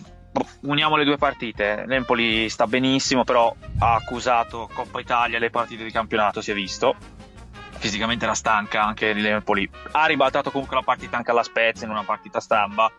[0.62, 1.84] uniamo le due partite.
[1.86, 6.94] L'Empoli sta benissimo, però ha accusato Coppa Italia le partite di campionato, si è visto.
[7.76, 9.68] Fisicamente era stanca anche l'Empoli.
[9.92, 12.90] Ha ribaltato comunque la partita anche alla Spezia in una partita stamba.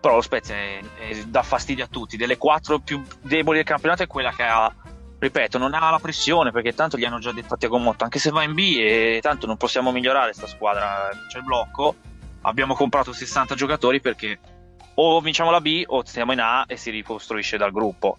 [0.00, 2.16] Però lo Spezia è, è, dà fastidio a tutti.
[2.16, 4.72] Delle quattro più deboli del campionato è quella che ha,
[5.18, 8.20] ripeto, non ha la pressione perché tanto gli hanno già detto a Tiago Motta, anche
[8.20, 11.96] se va in B e tanto non possiamo migliorare sta squadra, c'è il blocco.
[12.42, 14.38] Abbiamo comprato 60 giocatori perché
[15.00, 18.16] o vinciamo la B o stiamo in A e si ricostruisce dal gruppo.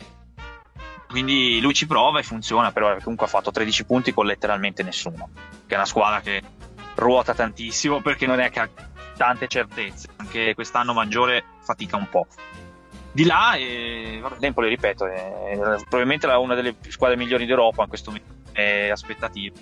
[1.07, 5.29] Quindi lui ci prova e funziona, però comunque ha fatto 13 punti con letteralmente nessuno.
[5.65, 6.41] Che è una squadra che
[6.95, 8.69] ruota tantissimo perché non è che ha
[9.17, 10.07] tante certezze.
[10.17, 12.27] Anche quest'anno Maggiore fatica un po'.
[13.11, 18.51] Di là, eh, l'Empoli, ripeto, è probabilmente una delle squadre migliori d'Europa in questo momento.
[18.53, 19.59] È aspettativa.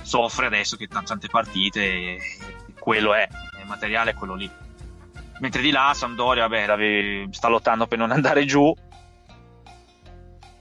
[0.00, 2.18] Soffre adesso che tante partite, e
[2.78, 3.28] quello è,
[3.60, 4.50] il materiale è quello lì
[5.40, 8.74] mentre di là Sampdoria vabbè, sta lottando per non andare giù.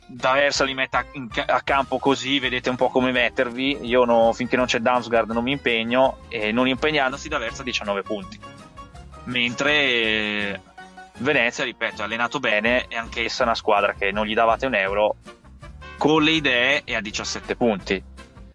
[0.09, 1.05] D'Aversa li mette a,
[1.47, 3.79] a, campo così vedete un po' come mettervi.
[3.81, 6.19] Io no, finché non c'è Damsgaard non mi impegno.
[6.29, 8.39] E non impegnandosi D'Aversa 19 punti.
[9.25, 10.61] Mentre
[11.17, 12.85] Venezia ripeto è allenato bene.
[12.87, 15.15] E anch'essa è una squadra che non gli davate un euro.
[15.97, 18.03] Con le idee è a 17 punti.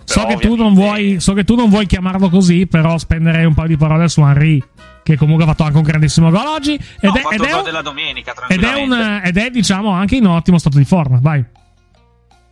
[0.04, 3.76] So che, vuoi, so che tu non vuoi chiamarlo così però spenderei un paio di
[3.76, 4.62] parole su Henry
[5.02, 6.74] che comunque ha fatto anche un grandissimo gol oggi.
[6.74, 10.26] Ed, no, è, ed, è, della domenica, ed, è un, ed è, diciamo, anche in
[10.26, 11.18] ottimo stato di forma.
[11.20, 11.44] Vai.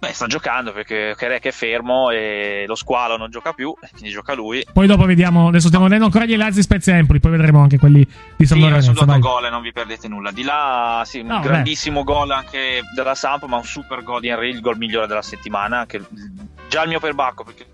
[0.01, 4.33] Beh, sta giocando perché Kerek è fermo e lo squalo non gioca più, quindi gioca
[4.33, 4.65] lui.
[4.73, 8.07] Poi dopo vediamo, adesso stiamo vedendo ancora gli Lazio Spezia Empoli, poi vedremo anche quelli
[8.35, 8.93] di San Lorenzo.
[8.93, 10.31] Sì, sono gol e non vi perdete nulla.
[10.31, 12.13] Di là, sì, un no, grandissimo beh.
[12.13, 15.85] gol anche della Samp, ma un super gol di Henry, il gol migliore della settimana.
[15.85, 16.01] Che,
[16.71, 17.67] già il mio perbacco, perché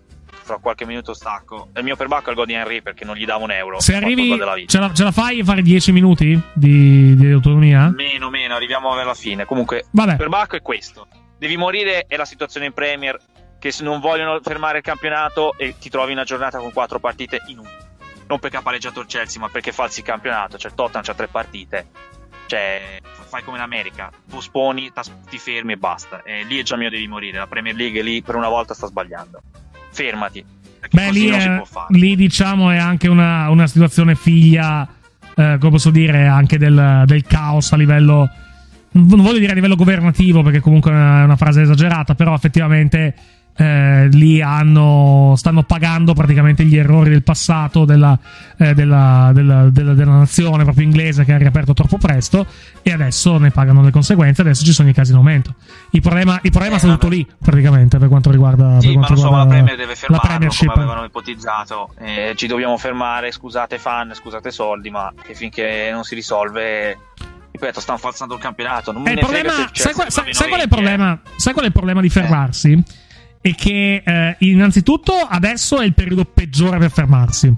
[0.47, 1.68] fra qualche minuto stacco.
[1.74, 3.80] Il mio perbacco è il gol di Henry perché non gli davo un euro.
[3.80, 4.30] Se arrivi,
[4.66, 7.90] ce la, ce la, fai a fare 10 minuti di, di, autonomia?
[7.90, 9.44] Meno, meno, arriviamo alla fine.
[9.44, 10.12] Comunque, Vabbè.
[10.12, 11.09] il perbacco è questo.
[11.36, 13.18] Devi morire è la situazione in Premier
[13.59, 17.42] che se non vogliono fermare il campionato e ti trovi una giornata con quattro partite
[17.49, 17.70] in uno.
[18.28, 20.57] Non perché ha pareggiato il Chelsea, ma perché falsi il campionato.
[20.57, 21.86] Cioè, Tottenham c'ha tre partite.
[22.47, 24.92] Cioè, fai come in America, posponi,
[25.28, 26.22] ti fermi e basta.
[26.22, 27.38] E lì è già mio devi morire.
[27.38, 29.40] La Premier League lì per una volta sta sbagliando
[29.97, 30.44] fermati.
[30.90, 34.86] Beh, lì, è, lì, diciamo è anche una, una situazione figlia,
[35.34, 38.28] eh, come posso dire, anche del, del, caos a livello.
[38.92, 43.14] Non voglio dire a livello governativo, perché comunque è una, una frase esagerata, però effettivamente
[43.57, 48.19] eh, lì hanno, stanno pagando praticamente gli errori del passato della,
[48.59, 52.47] eh, della, della, della, nazione proprio inglese che ha riaperto troppo presto
[52.83, 54.43] e adesso ne pagano le conseguenze.
[54.43, 55.55] Adesso ci sono i casi in aumento.
[55.91, 59.15] Il problema, il problema eh, è stato lì praticamente per quanto riguarda, sì, per quanto
[59.15, 61.91] ma riguarda so, la Premier deve fermarlo come avevano ipotizzato.
[61.99, 63.33] Eh, ci dobbiamo fermare.
[63.33, 66.99] Scusate, fan, scusate, soldi, ma finché non si risolve
[67.53, 68.93] ripeto, stanno falsando il campionato.
[68.93, 72.03] Non eh, il problema, sai, qual, sai, sai, qual problema, sai, qual è il problema?
[72.03, 72.73] di fermarsi?
[72.73, 73.05] Eh
[73.41, 77.55] e che eh, innanzitutto adesso è il periodo peggiore per fermarsi.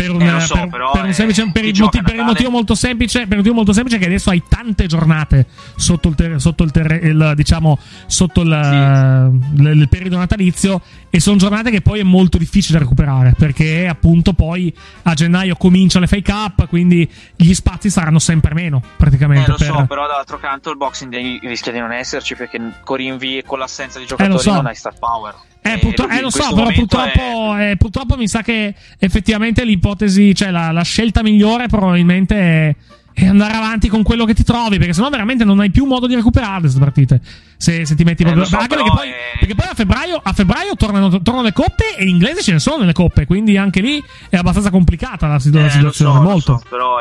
[0.00, 2.50] Per un, eh, so, per, però, per, un semplice, per, il motivo, per, il motivo
[2.50, 5.44] molto semplice, per il motivo molto semplice che adesso hai tante giornate
[5.76, 9.62] sotto il, ter- sotto il, ter- il diciamo sotto il, sì.
[9.62, 10.80] il, periodo natalizio
[11.10, 15.54] e sono giornate che poi è molto difficile da recuperare perché appunto poi a gennaio
[15.56, 19.50] comincia l'FA Cup quindi gli spazi saranno sempre meno praticamente.
[19.50, 22.96] Eh, lo so, però dall'altro canto il Boxing Day rischia di non esserci perché con
[22.96, 24.52] rinvii e con l'assenza di giocatori eh, so.
[24.52, 25.34] non hai star power.
[25.62, 27.70] Eh, purtro- eh, lo so, però purtroppo, è...
[27.70, 32.74] eh, purtroppo mi sa che effettivamente l'ipotesi, cioè la, la scelta migliore probabilmente è,
[33.12, 36.06] è, andare avanti con quello che ti trovi, perché sennò veramente non hai più modo
[36.06, 37.20] di recuperare queste partite.
[37.58, 38.44] Se, se ti metti proprio.
[38.44, 41.94] Eh, so, anche perché, poi, perché poi a febbraio, a febbraio tornano, tornano, le coppe
[41.94, 45.38] e gli inglesi ce ne sono nelle coppe, quindi anche lì è abbastanza complicata la,
[45.52, 45.92] la eh, situazione.
[45.92, 46.56] So, molto.
[46.56, 46.96] So, però,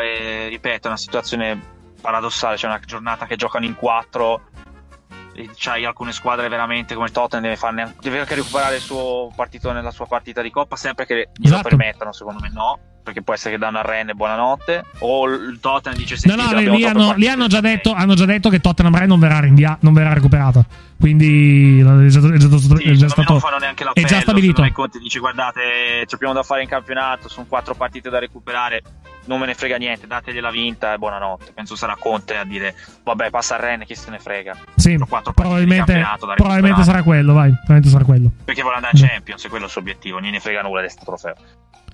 [0.49, 1.57] ripeto, è una situazione
[2.01, 2.57] paradossale.
[2.57, 4.41] C'è una giornata che giocano in quattro
[5.55, 9.71] c'hai alcune squadre veramente come il Tottenham deve, farne, deve anche recuperare il suo partito
[9.71, 11.69] nella sua partita di Coppa sempre che glielo esatto.
[11.69, 12.79] permettano secondo me no
[13.10, 16.86] perché può essere che danno a Rennes buonanotte o il Tottenham dice no no lì,
[16.86, 19.93] hanno, lì hanno, già detto, hanno, già detto, che Tottenham Rennes non verrà, rinvia- non
[19.93, 20.64] verrà recuperata.
[20.99, 24.20] Quindi è già, è già, sì, è già stato non fanno neanche l'appello, è già
[24.20, 24.68] stabilito.
[24.74, 28.82] Conte dice guardate abbiamo da fare in campionato sono quattro partite da recuperare
[29.26, 31.51] non me ne frega niente dategliela vinta e buonanotte.
[31.53, 34.57] Penso sarà Conte a dire vabbè passa a Rennes chi se ne frega.
[34.76, 34.97] Sì,
[35.34, 36.05] probabilmente,
[36.36, 38.32] probabilmente sarà quello vai probabilmente sarà quello.
[38.43, 40.82] Perché vuole andare a Champions e quello è il suo obiettivo non ne frega nulla
[40.82, 41.36] di questo trofeo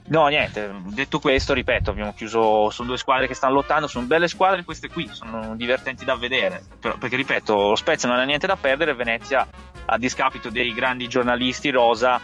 [0.08, 4.28] No, niente, detto questo, ripeto, abbiamo chiuso, sono due squadre che stanno lottando, sono belle
[4.28, 8.46] squadre queste qui, sono divertenti da vedere, Però, perché ripeto, lo Spezia non ha niente
[8.46, 9.48] da perdere, Venezia
[9.86, 12.22] a discapito dei grandi giornalisti rosa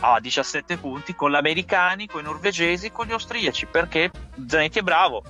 [0.00, 4.10] ha 17 punti con gli americani, con i norvegesi, con gli austriaci, perché
[4.46, 5.22] Zanetti è bravo,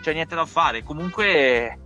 [0.00, 1.78] c'è niente da fare, comunque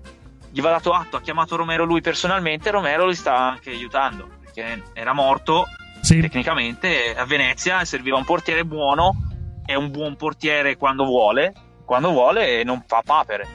[0.51, 4.85] gli va dato atto, ha chiamato Romero lui personalmente, Romero li sta anche aiutando, perché
[4.93, 5.67] era morto
[6.01, 6.21] Sì.
[6.21, 9.17] tecnicamente a Venezia serviva un portiere buono,
[9.69, 11.53] è un buon portiere quando vuole,
[11.85, 13.47] quando vuole e non fa papere.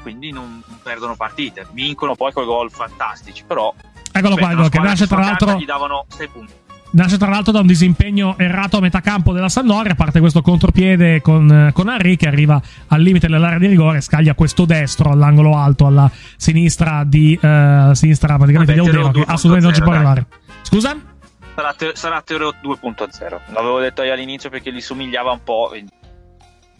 [0.00, 3.74] Quindi non perdono partite, vincono poi con gol fantastici, però
[4.10, 6.52] Eccolo qua, una che nasce tra l'altro gli davano 6 punti.
[6.92, 10.40] Nasce tra l'altro da un disimpegno errato a metà campo della Sandoria, a parte questo
[10.40, 15.58] contropiede con, con Henry che arriva al limite dell'area di rigore, scaglia questo destro all'angolo
[15.58, 19.92] alto alla sinistra di eh, sinistra praticamente Vabbè, di Audero, che assolutamente non ci può
[19.92, 19.96] 2.0, dai.
[19.96, 20.26] arrivare.
[20.62, 21.13] Scusa?
[21.54, 23.40] Sarà, te- sarà Tero 2.0.
[23.52, 25.72] L'avevo detto io all'inizio perché gli somigliava un po'.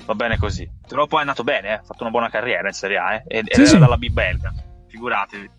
[0.05, 0.69] Va bene così.
[0.87, 1.73] Però poi è andato bene, eh.
[1.73, 3.15] ha fatto una buona carriera in Serie A.
[3.15, 3.23] Eh.
[3.29, 3.79] Ed Sì, era sì.
[3.79, 4.53] dalla B belga.
[4.89, 5.51] Figuratevi.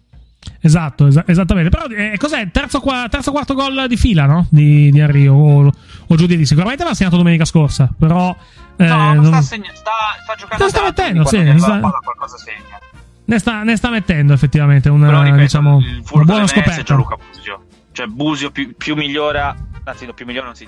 [0.61, 1.69] Esatto, esa- esattamente.
[1.69, 2.49] Però eh, cos'è?
[2.51, 4.47] Terzo, qua- terzo quarto gol di fila, no?
[4.49, 6.45] Di, di Henry o, o giù di lì.
[6.45, 8.35] Sicuramente l'ha segnato domenica scorsa, però...
[8.77, 9.91] eh, No, non- sta, segna- sta,
[10.23, 12.79] sta giocando Sta mettendo, sì, sta- qualcosa segna.
[13.25, 16.83] ne, sta, ne sta mettendo effettivamente una, ripeto, diciamo, il una buona scoperta.
[16.83, 17.64] Gianluca Busio.
[17.95, 20.67] Cioè Busio più, più migliora, anzi no, più migliora non si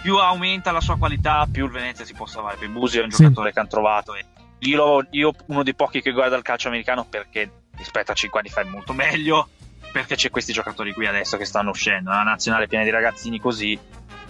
[0.00, 2.56] più aumenta la sua qualità, più il Venezia si può salvare.
[2.56, 3.22] Perché Busio è un Sì.
[3.24, 4.14] giocatore che hanno trovato.
[4.14, 4.24] E
[4.60, 8.48] io, io uno dei pochi che guarda il calcio americano perché rispetto a 5 anni
[8.48, 9.48] fa è molto meglio.
[9.90, 12.10] Perché c'è questi giocatori qui adesso che stanno uscendo.
[12.10, 13.76] Una nazionale piena di ragazzini così.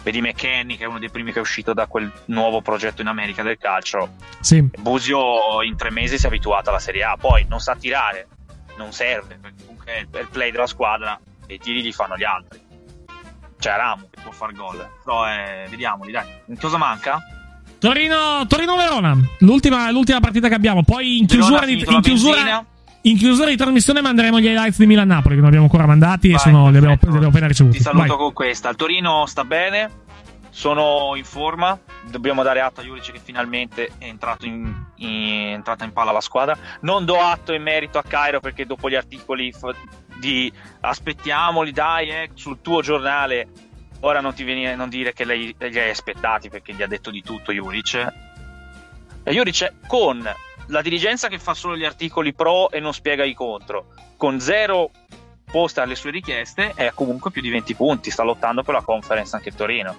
[0.03, 3.09] Vedi McKenny, che è uno dei primi che è uscito da quel nuovo progetto in
[3.09, 4.11] America del calcio.
[4.41, 4.63] Sì.
[4.79, 8.29] Busio in tre mesi si è abituato alla Serie A, poi non sa tirare,
[8.77, 12.25] non serve, perché comunque è il play della squadra e i tiri li fanno gli
[12.25, 12.61] altri.
[13.59, 16.27] C'è Ramu che può far gol, però eh, vediamoli, dai.
[16.61, 17.19] Cosa manca?
[17.79, 20.83] Torino, Torino-Verona, l'ultima, l'ultima partita che abbiamo.
[20.83, 22.65] Poi in chiusura, di, in, chiusura,
[23.03, 26.33] in chiusura di trasmissione manderemo gli highlights di Milan-Napoli che non abbiamo ancora mandati e
[26.33, 27.77] Vai, sono, li, abbiamo, li abbiamo appena ricevuti.
[27.77, 28.17] Ti saluto Vai.
[28.17, 28.71] con questa.
[28.71, 29.91] Il Torino sta bene,
[30.49, 31.79] sono in forma.
[32.09, 36.13] Dobbiamo dare atto a Juric che finalmente è entrato in, in- è entrata in palla
[36.13, 36.57] la squadra.
[36.81, 39.53] Non do atto in merito a Cairo perché dopo gli articoli
[40.25, 43.49] di aspettiamoli, dai, eh, sul tuo giornale.
[44.01, 47.23] Ora non ti venire non dire che li hai aspettati perché gli ha detto di
[47.23, 48.13] tutto Juric.
[49.23, 50.23] E Juric con
[50.69, 54.91] la dirigenza che fa solo gli articoli pro e non spiega i contro, con zero
[55.51, 58.11] posta alle sue richieste, è comunque più di 20 punti.
[58.11, 59.97] Sta lottando per la conference anche Torino.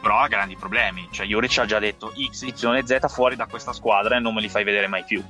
[0.00, 1.08] Però ha grandi problemi.
[1.10, 4.34] Cioè, Juric ha già detto X, Y e Z fuori da questa squadra e non
[4.34, 5.22] me li fai vedere mai più.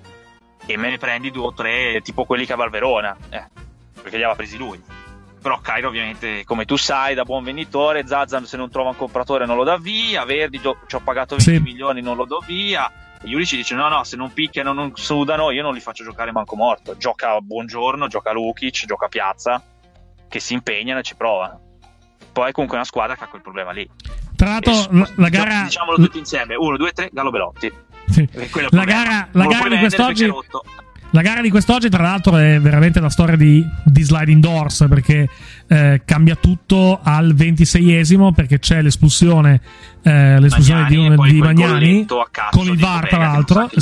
[0.65, 3.17] E me ne prendi due o tre, tipo quelli che aveva il Verona.
[3.31, 3.62] Eh,
[4.03, 4.81] perché li aveva presi lui.
[5.41, 9.45] Però Cairo ovviamente, come tu sai, da buon venditore, Zazan se non trova un compratore
[9.47, 11.61] non lo dà via, Verdi ci ho pagato 20 Sì.
[11.61, 12.91] milioni, non lo do via.
[13.21, 16.31] E Juric dice no no, se non picchiano, non sudano, io non li faccio giocare
[16.33, 16.97] manco morto.
[16.97, 19.61] Gioca Buongiorno, gioca Lukic, gioca Piazza,
[20.29, 21.61] che si impegnano e ci provano.
[22.33, 23.89] Poi è comunque una squadra che ha quel problema lì.
[24.37, 25.63] Tra l'altro, la, la gara.
[25.65, 27.73] Diciamolo tutti insieme, 1, 2, 3, Gallo Belotti.
[28.09, 28.29] Sì.
[28.33, 30.31] È La gara- la gara di quest'oggi- è.
[31.15, 35.29] La gara di quest'oggi, tra l'altro, è veramente la storia di, di sliding doors perché
[35.67, 39.61] eh, cambia tutto al 26esimo perché c'è l'espulsione,
[40.03, 42.07] eh, l'espulsione Magnani di, di Magnani
[42.51, 43.67] con il VAR, tra l'altro.
[43.67, 43.81] chi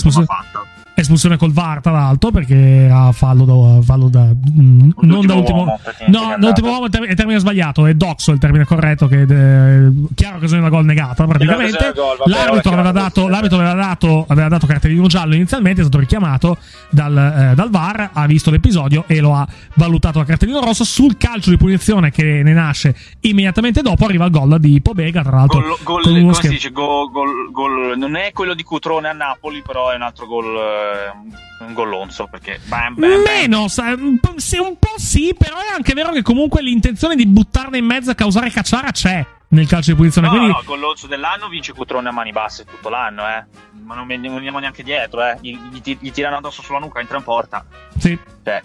[1.01, 3.83] Espulsione, col VAR, tra l'altro, perché era fallo da.
[3.83, 5.59] Fallo da mm, non da ultimo.
[5.59, 8.65] uomo, No, che è da ultimo uomo è il termine, sbagliato, è doxo il termine
[8.65, 11.93] corretto, che è chiaro che sono una gol negata praticamente.
[11.95, 15.99] Gol, vabbè, L'arbitro, aveva dato, l'arbitro aveva, dato, aveva dato cartellino giallo inizialmente, è stato
[15.99, 16.59] richiamato
[16.91, 17.17] dal,
[17.51, 20.85] eh, dal VAR, ha visto l'episodio e lo ha valutato a cartellino rosso.
[20.85, 25.37] Sul calcio di punizione che ne nasce immediatamente dopo arriva il gol di Pobega, tra
[25.37, 25.61] l'altro.
[25.61, 26.71] Gol, gol- come si dice?
[26.71, 30.47] Gol- gol- gol- non è quello di Cutrone a Napoli, però è un altro gol,
[30.91, 32.27] eh, un gollonzo.
[32.31, 33.23] Perché bam, bam.
[33.23, 37.17] Meno, sa- un po', sì, un po' sì, però è anche vero che comunque l'intenzione
[37.17, 40.29] di buttarne in mezzo a causare cacciara c'è nel calcio di punizione.
[40.29, 43.45] No, quindi no, gollonzo dell'anno vince Cutrone a mani basse tutto l'anno, eh.
[43.85, 45.37] Ma non, andiamo neanche dietro, eh.
[45.41, 47.65] Gli, gli- gli tirano addosso sulla nuca, entra in porta.
[47.99, 48.19] sì.
[48.43, 48.63] Cioè,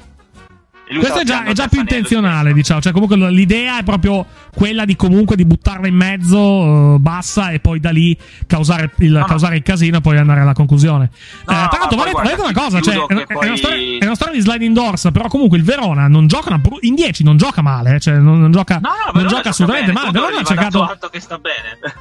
[0.87, 2.79] Questo è già, è già più intenzionale, diciamo.
[2.81, 7.59] Cioè, comunque l'idea è proprio quella di comunque di buttarla in mezzo, eh, bassa, e
[7.59, 8.15] poi da lì
[8.45, 11.09] causare il, causare il casino e poi andare alla conclusione.
[11.41, 14.33] Eh, tra l'altro, va detto- una cosa: cioè, è, poi- una storia, è una storia
[14.35, 15.09] di sliding doors.
[15.11, 17.95] Però, comunque, il Verona non gioca una in 10, non gioca male.
[17.95, 20.19] eh, Cioè, non, non gioca, No, no, non gioca assolutamente bene, male.
[20.19, 20.97] Verona ha cercato.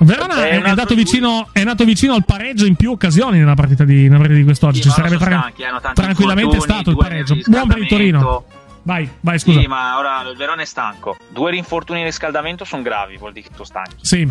[0.00, 3.54] Verona È è, è di- vicino, è andato vicino al pareggio in più occasioni nella
[3.54, 4.82] partita di, nella partita di quest'oggi.
[4.82, 7.36] Sì, Ci sarebbe tra- stanchi, tanti tranquillamente stato il pareggio.
[7.46, 8.44] Buon per il Torino.
[8.84, 9.60] Vai, vai, scusa.
[9.60, 11.16] Sì, ma ora il Verona è stanco.
[11.30, 13.96] Due rinfortuni di riscaldamento sono gravi, vuol dire che sono stanchi.
[14.02, 14.30] Sì.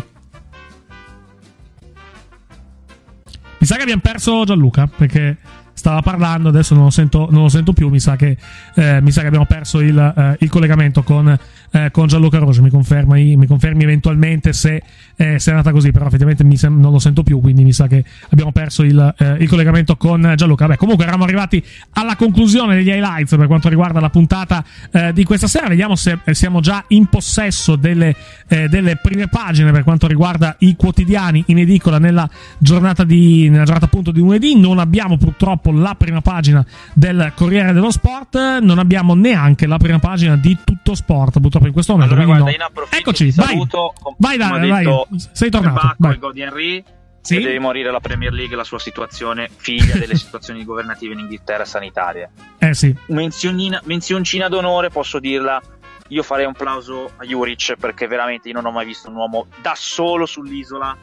[3.58, 5.38] Mi sa che abbiamo perso Gianluca perché
[5.72, 8.36] stava parlando, adesso non lo sento, non lo sento più, mi sa che,
[8.74, 11.36] eh, mi sa che abbiamo perso il, eh, il collegamento con,
[11.74, 14.80] eh, con Gianluca Rosa, mi confermi, mi confermi eventualmente se,
[15.16, 17.88] eh, se, è andata così, però effettivamente sem- non lo sento più, quindi mi sa
[17.88, 20.68] che abbiamo perso il, eh, il collegamento con Gianluca.
[20.68, 21.60] Beh, comunque eravamo arrivati
[21.94, 26.16] alla conclusione degli highlights per quanto riguarda la puntata eh, di questa sera, vediamo se
[26.30, 28.14] siamo già in possesso delle,
[28.46, 32.28] delle prime pagine per quanto riguarda i quotidiani in edicola nella
[32.58, 37.72] giornata, di, nella giornata appunto di lunedì, non abbiamo purtroppo la prima pagina del Corriere
[37.72, 42.14] dello Sport, non abbiamo neanche la prima pagina di Tutto Sport, purtroppo in questo momento.
[42.14, 42.54] Allora, guarda, no.
[42.54, 43.46] in approfitto Eccoci, vai.
[43.48, 43.92] saluto.
[44.18, 44.84] Vai, dai, vai.
[44.84, 45.94] detto Sei tornato.
[45.98, 46.18] Vai.
[46.18, 46.84] Godi Henry,
[47.20, 47.38] Sì?
[47.38, 52.30] deve morire la Premier League la sua situazione, figlia delle situazioni governative in Inghilterra sanitarie.
[52.58, 52.94] Eh sì.
[53.06, 55.60] Menzionina- menzioncina d'onore, posso dirla.
[56.08, 59.46] Io farei un plauso a Juric perché veramente io non ho mai visto un uomo
[59.62, 60.94] da solo sull'isola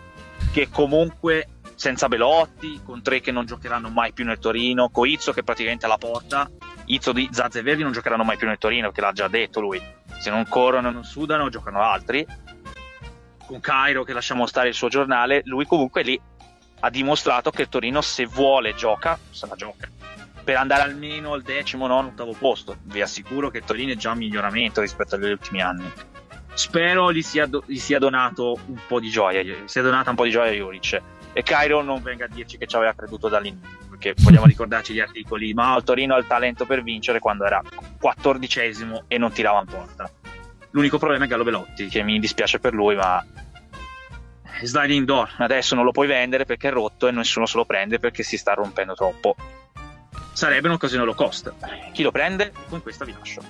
[0.52, 5.32] che comunque senza Belotti, con tre che non giocheranno mai più nel Torino, con Izzo
[5.34, 6.48] che praticamente alla porta,
[6.86, 9.60] Izzo di Zazza e Verdi non giocheranno mai più nel Torino perché l'ha già detto
[9.60, 9.82] lui,
[10.20, 12.26] se non corrono non sudano giocano altri,
[13.46, 16.20] con Cairo che lasciamo stare il suo giornale, lui comunque lì
[16.80, 19.90] ha dimostrato che il Torino se vuole gioca, se la gioca
[20.44, 22.78] per andare almeno al decimo, nono, ottavo posto.
[22.84, 25.90] Vi assicuro che Torino è già un miglioramento rispetto agli ultimi anni.
[26.54, 30.16] Spero gli sia, do- gli sia donato un po' di gioia, gli sia donata un
[30.16, 31.02] po' di gioia a Juric.
[31.34, 35.00] E Cairo non venga a dirci che ci aveva creduto dall'inizio, perché vogliamo ricordarci gli
[35.00, 37.62] articoli, ma il Torino ha il talento per vincere quando era
[38.00, 40.10] quattordicesimo e non tirava in porta.
[40.72, 43.24] L'unico problema è Gallo Belotti, che mi dispiace per lui, ma
[44.64, 47.98] sliding door adesso non lo puoi vendere perché è rotto e nessuno se lo prende
[47.98, 49.36] perché si sta rompendo troppo
[50.34, 51.52] sarebbe un'occasione low cost.
[51.94, 52.52] Chi lo prende?
[52.70, 53.42] Con questa vi lascio.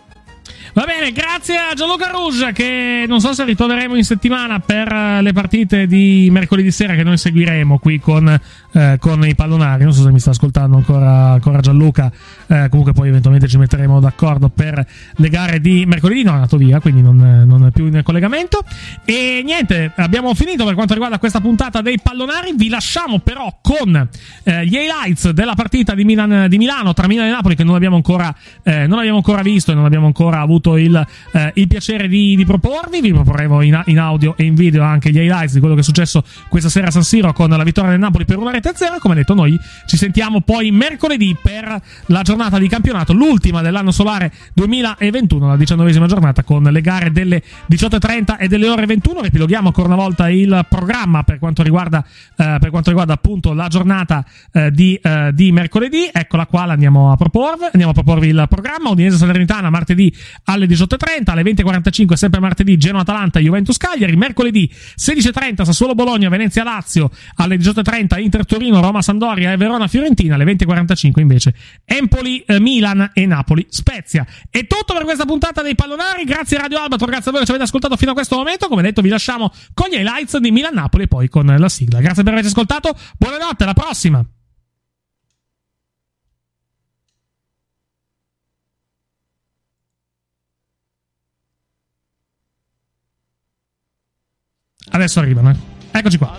[0.73, 4.89] Va bene, grazie a Gianluca Rouge che non so se ritroveremo in settimana per
[5.21, 8.39] le partite di mercoledì sera che noi seguiremo qui con,
[8.73, 9.84] eh, con i pallonari.
[9.84, 12.11] Non so se mi sta ascoltando ancora, ancora Gianluca,
[12.48, 14.85] eh, comunque poi eventualmente ci metteremo d'accordo per
[15.15, 16.23] le gare di mercoledì.
[16.23, 18.64] No, è andato via, quindi non, non è più in collegamento.
[19.06, 22.53] E niente, abbiamo finito per quanto riguarda questa puntata dei pallonari.
[22.56, 24.10] Vi lasciamo però con
[24.43, 27.76] eh, gli highlights della partita di, Milan, di Milano tra Milano e Napoli che non
[27.76, 28.34] abbiamo ancora,
[28.64, 32.35] eh, non abbiamo ancora visto e non abbiamo ancora avuto il, eh, il piacere di,
[32.35, 33.02] di, proporvi.
[33.02, 35.84] Vi proporremo in, in, audio e in video anche gli highlights di quello che è
[35.84, 38.73] successo questa sera a San Siro con la vittoria del Napoli per una rete a
[38.75, 38.99] zero.
[38.99, 44.31] Come detto, noi ci sentiamo poi mercoledì per la giornata di campionato, l'ultima dell'anno solare
[44.53, 49.21] 2021, la diciannovesima giornata con le gare delle 18.30 e delle ore 21.
[49.21, 52.03] Ripiloghiamo ancora una volta il programma per quanto riguarda,
[52.35, 56.09] eh, per quanto riguarda appunto la giornata eh, di, eh, di mercoledì.
[56.11, 58.89] Eccola qua, andiamo a proporvi, andiamo a proporvi il programma.
[58.89, 60.13] Udinese Salernitana martedì
[60.45, 68.19] alle 18.30, alle 20.45 sempre martedì Genoa-Atalanta, Juventus-Cagliari, mercoledì 16.30 Sassuolo-Bologna, Venezia-Lazio, alle 18.30
[68.51, 71.53] Inter-Torino, Roma-Sandoria e Verona-Fiorentina, alle 20.45 invece
[71.85, 74.25] Empoli-Milan e Napoli-Spezia.
[74.49, 77.51] È tutto per questa puntata dei pallonari, grazie Radio Albatro, grazie a voi che ci
[77.51, 81.03] avete ascoltato fino a questo momento, come detto vi lasciamo con gli highlights di Milan-Napoli
[81.03, 82.01] e poi con la sigla.
[82.01, 84.25] Grazie per averci ascoltato, buonanotte, alla prossima!
[94.93, 95.55] Adesso arrivano, eh.
[95.91, 96.37] Eccoci qua.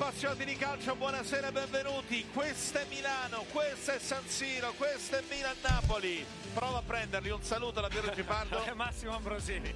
[0.00, 2.26] Appassionati di calcio, buonasera e benvenuti.
[2.32, 6.24] Questo è Milano, questo è San Siro, questo è Milan-Napoli.
[6.54, 8.64] Prova a prenderli, un saluto da Piero Cipardo.
[8.74, 9.74] Massimo Ambrosini.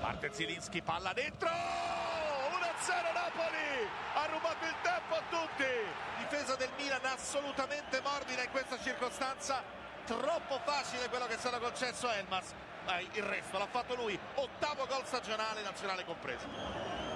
[0.00, 1.48] Parte Zilinski, palla dentro!
[1.48, 3.88] 1-0 Napoli!
[4.14, 5.70] Ha rubato il tempo a tutti!
[6.18, 9.62] Difesa del Milan assolutamente morbida in questa circostanza.
[10.04, 12.52] Troppo facile quello che è stato concesso a Elmas.
[12.86, 14.18] Ma il resto l'ha fatto lui.
[14.34, 17.15] Ottavo gol stagionale, nazionale compreso.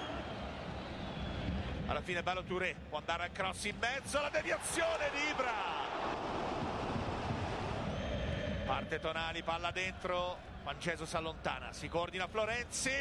[1.91, 5.51] Alla fine bello Touré, può andare al cross in mezzo, la deviazione di Ibra.
[8.65, 12.93] Parte Tonali, palla dentro, Manceso si allontana, si coordina Florenzi.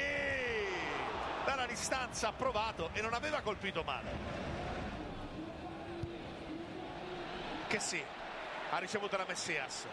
[1.45, 4.11] Dalla distanza ha provato e non aveva colpito male.
[7.69, 8.03] Che sì,
[8.71, 9.87] ha ricevuto la Messias.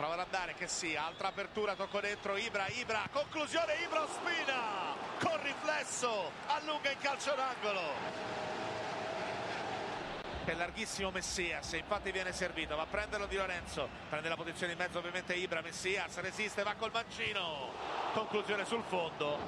[0.00, 5.42] Prova ad andare, che sì, altra apertura, tocco dentro Ibra, Ibra, conclusione Ibra Spina, con
[5.42, 7.82] riflesso, allunga in calcio d'angolo.
[10.42, 14.78] È larghissimo Messias, infatti viene servito, va a prenderlo Di Lorenzo, prende la posizione in
[14.78, 17.70] mezzo ovviamente Ibra, Messias resiste, va col mancino,
[18.14, 19.38] conclusione sul fondo.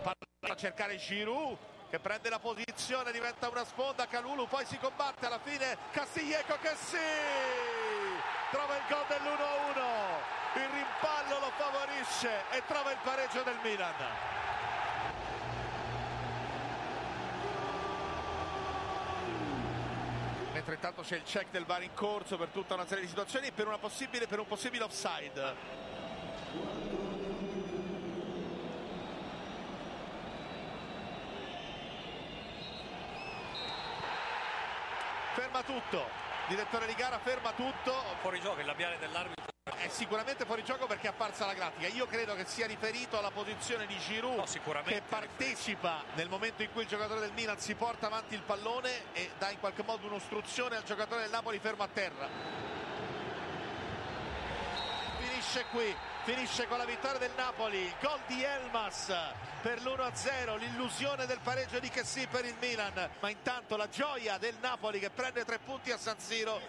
[0.00, 1.58] Parla a cercare Giroud,
[1.88, 6.76] che prende la posizione, diventa una sponda, Calulu poi si combatte alla fine, Castillejo che
[6.76, 6.98] sì,
[8.50, 14.36] trova il gol dell'1-1, il rimpallo lo favorisce e trova il pareggio del Milan.
[20.68, 23.74] Altrettanto c'è il check del VAR in corso per tutta una serie di situazioni per,
[24.28, 26.97] per un possibile offside.
[35.58, 36.08] Ferma tutto,
[36.46, 37.92] direttore di gara ferma tutto.
[38.20, 39.46] Fuori gioco il labiale dell'arbitro.
[39.64, 41.88] È sicuramente fuori gioco perché è apparsa la grafica.
[41.88, 44.44] Io credo che sia riferito alla posizione di Giroud
[44.84, 49.12] che partecipa nel momento in cui il giocatore del Milan si porta avanti il pallone
[49.12, 52.28] e dà in qualche modo un'ostruzione al giocatore del Napoli fermo a terra.
[55.18, 55.96] Finisce qui,
[56.34, 59.10] finisce con la vittoria del Napoli, gol di Elmas
[59.62, 64.54] per l'1-0, l'illusione del pareggio di Chessy per il Milan, ma intanto la gioia del
[64.60, 66.60] Napoli che prende tre punti a San Siro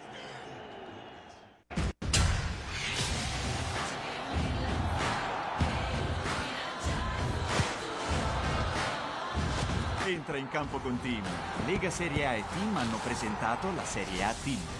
[10.06, 11.22] entra in campo con Team.
[11.66, 14.79] Lega Serie A e Team hanno presentato la Serie A Team.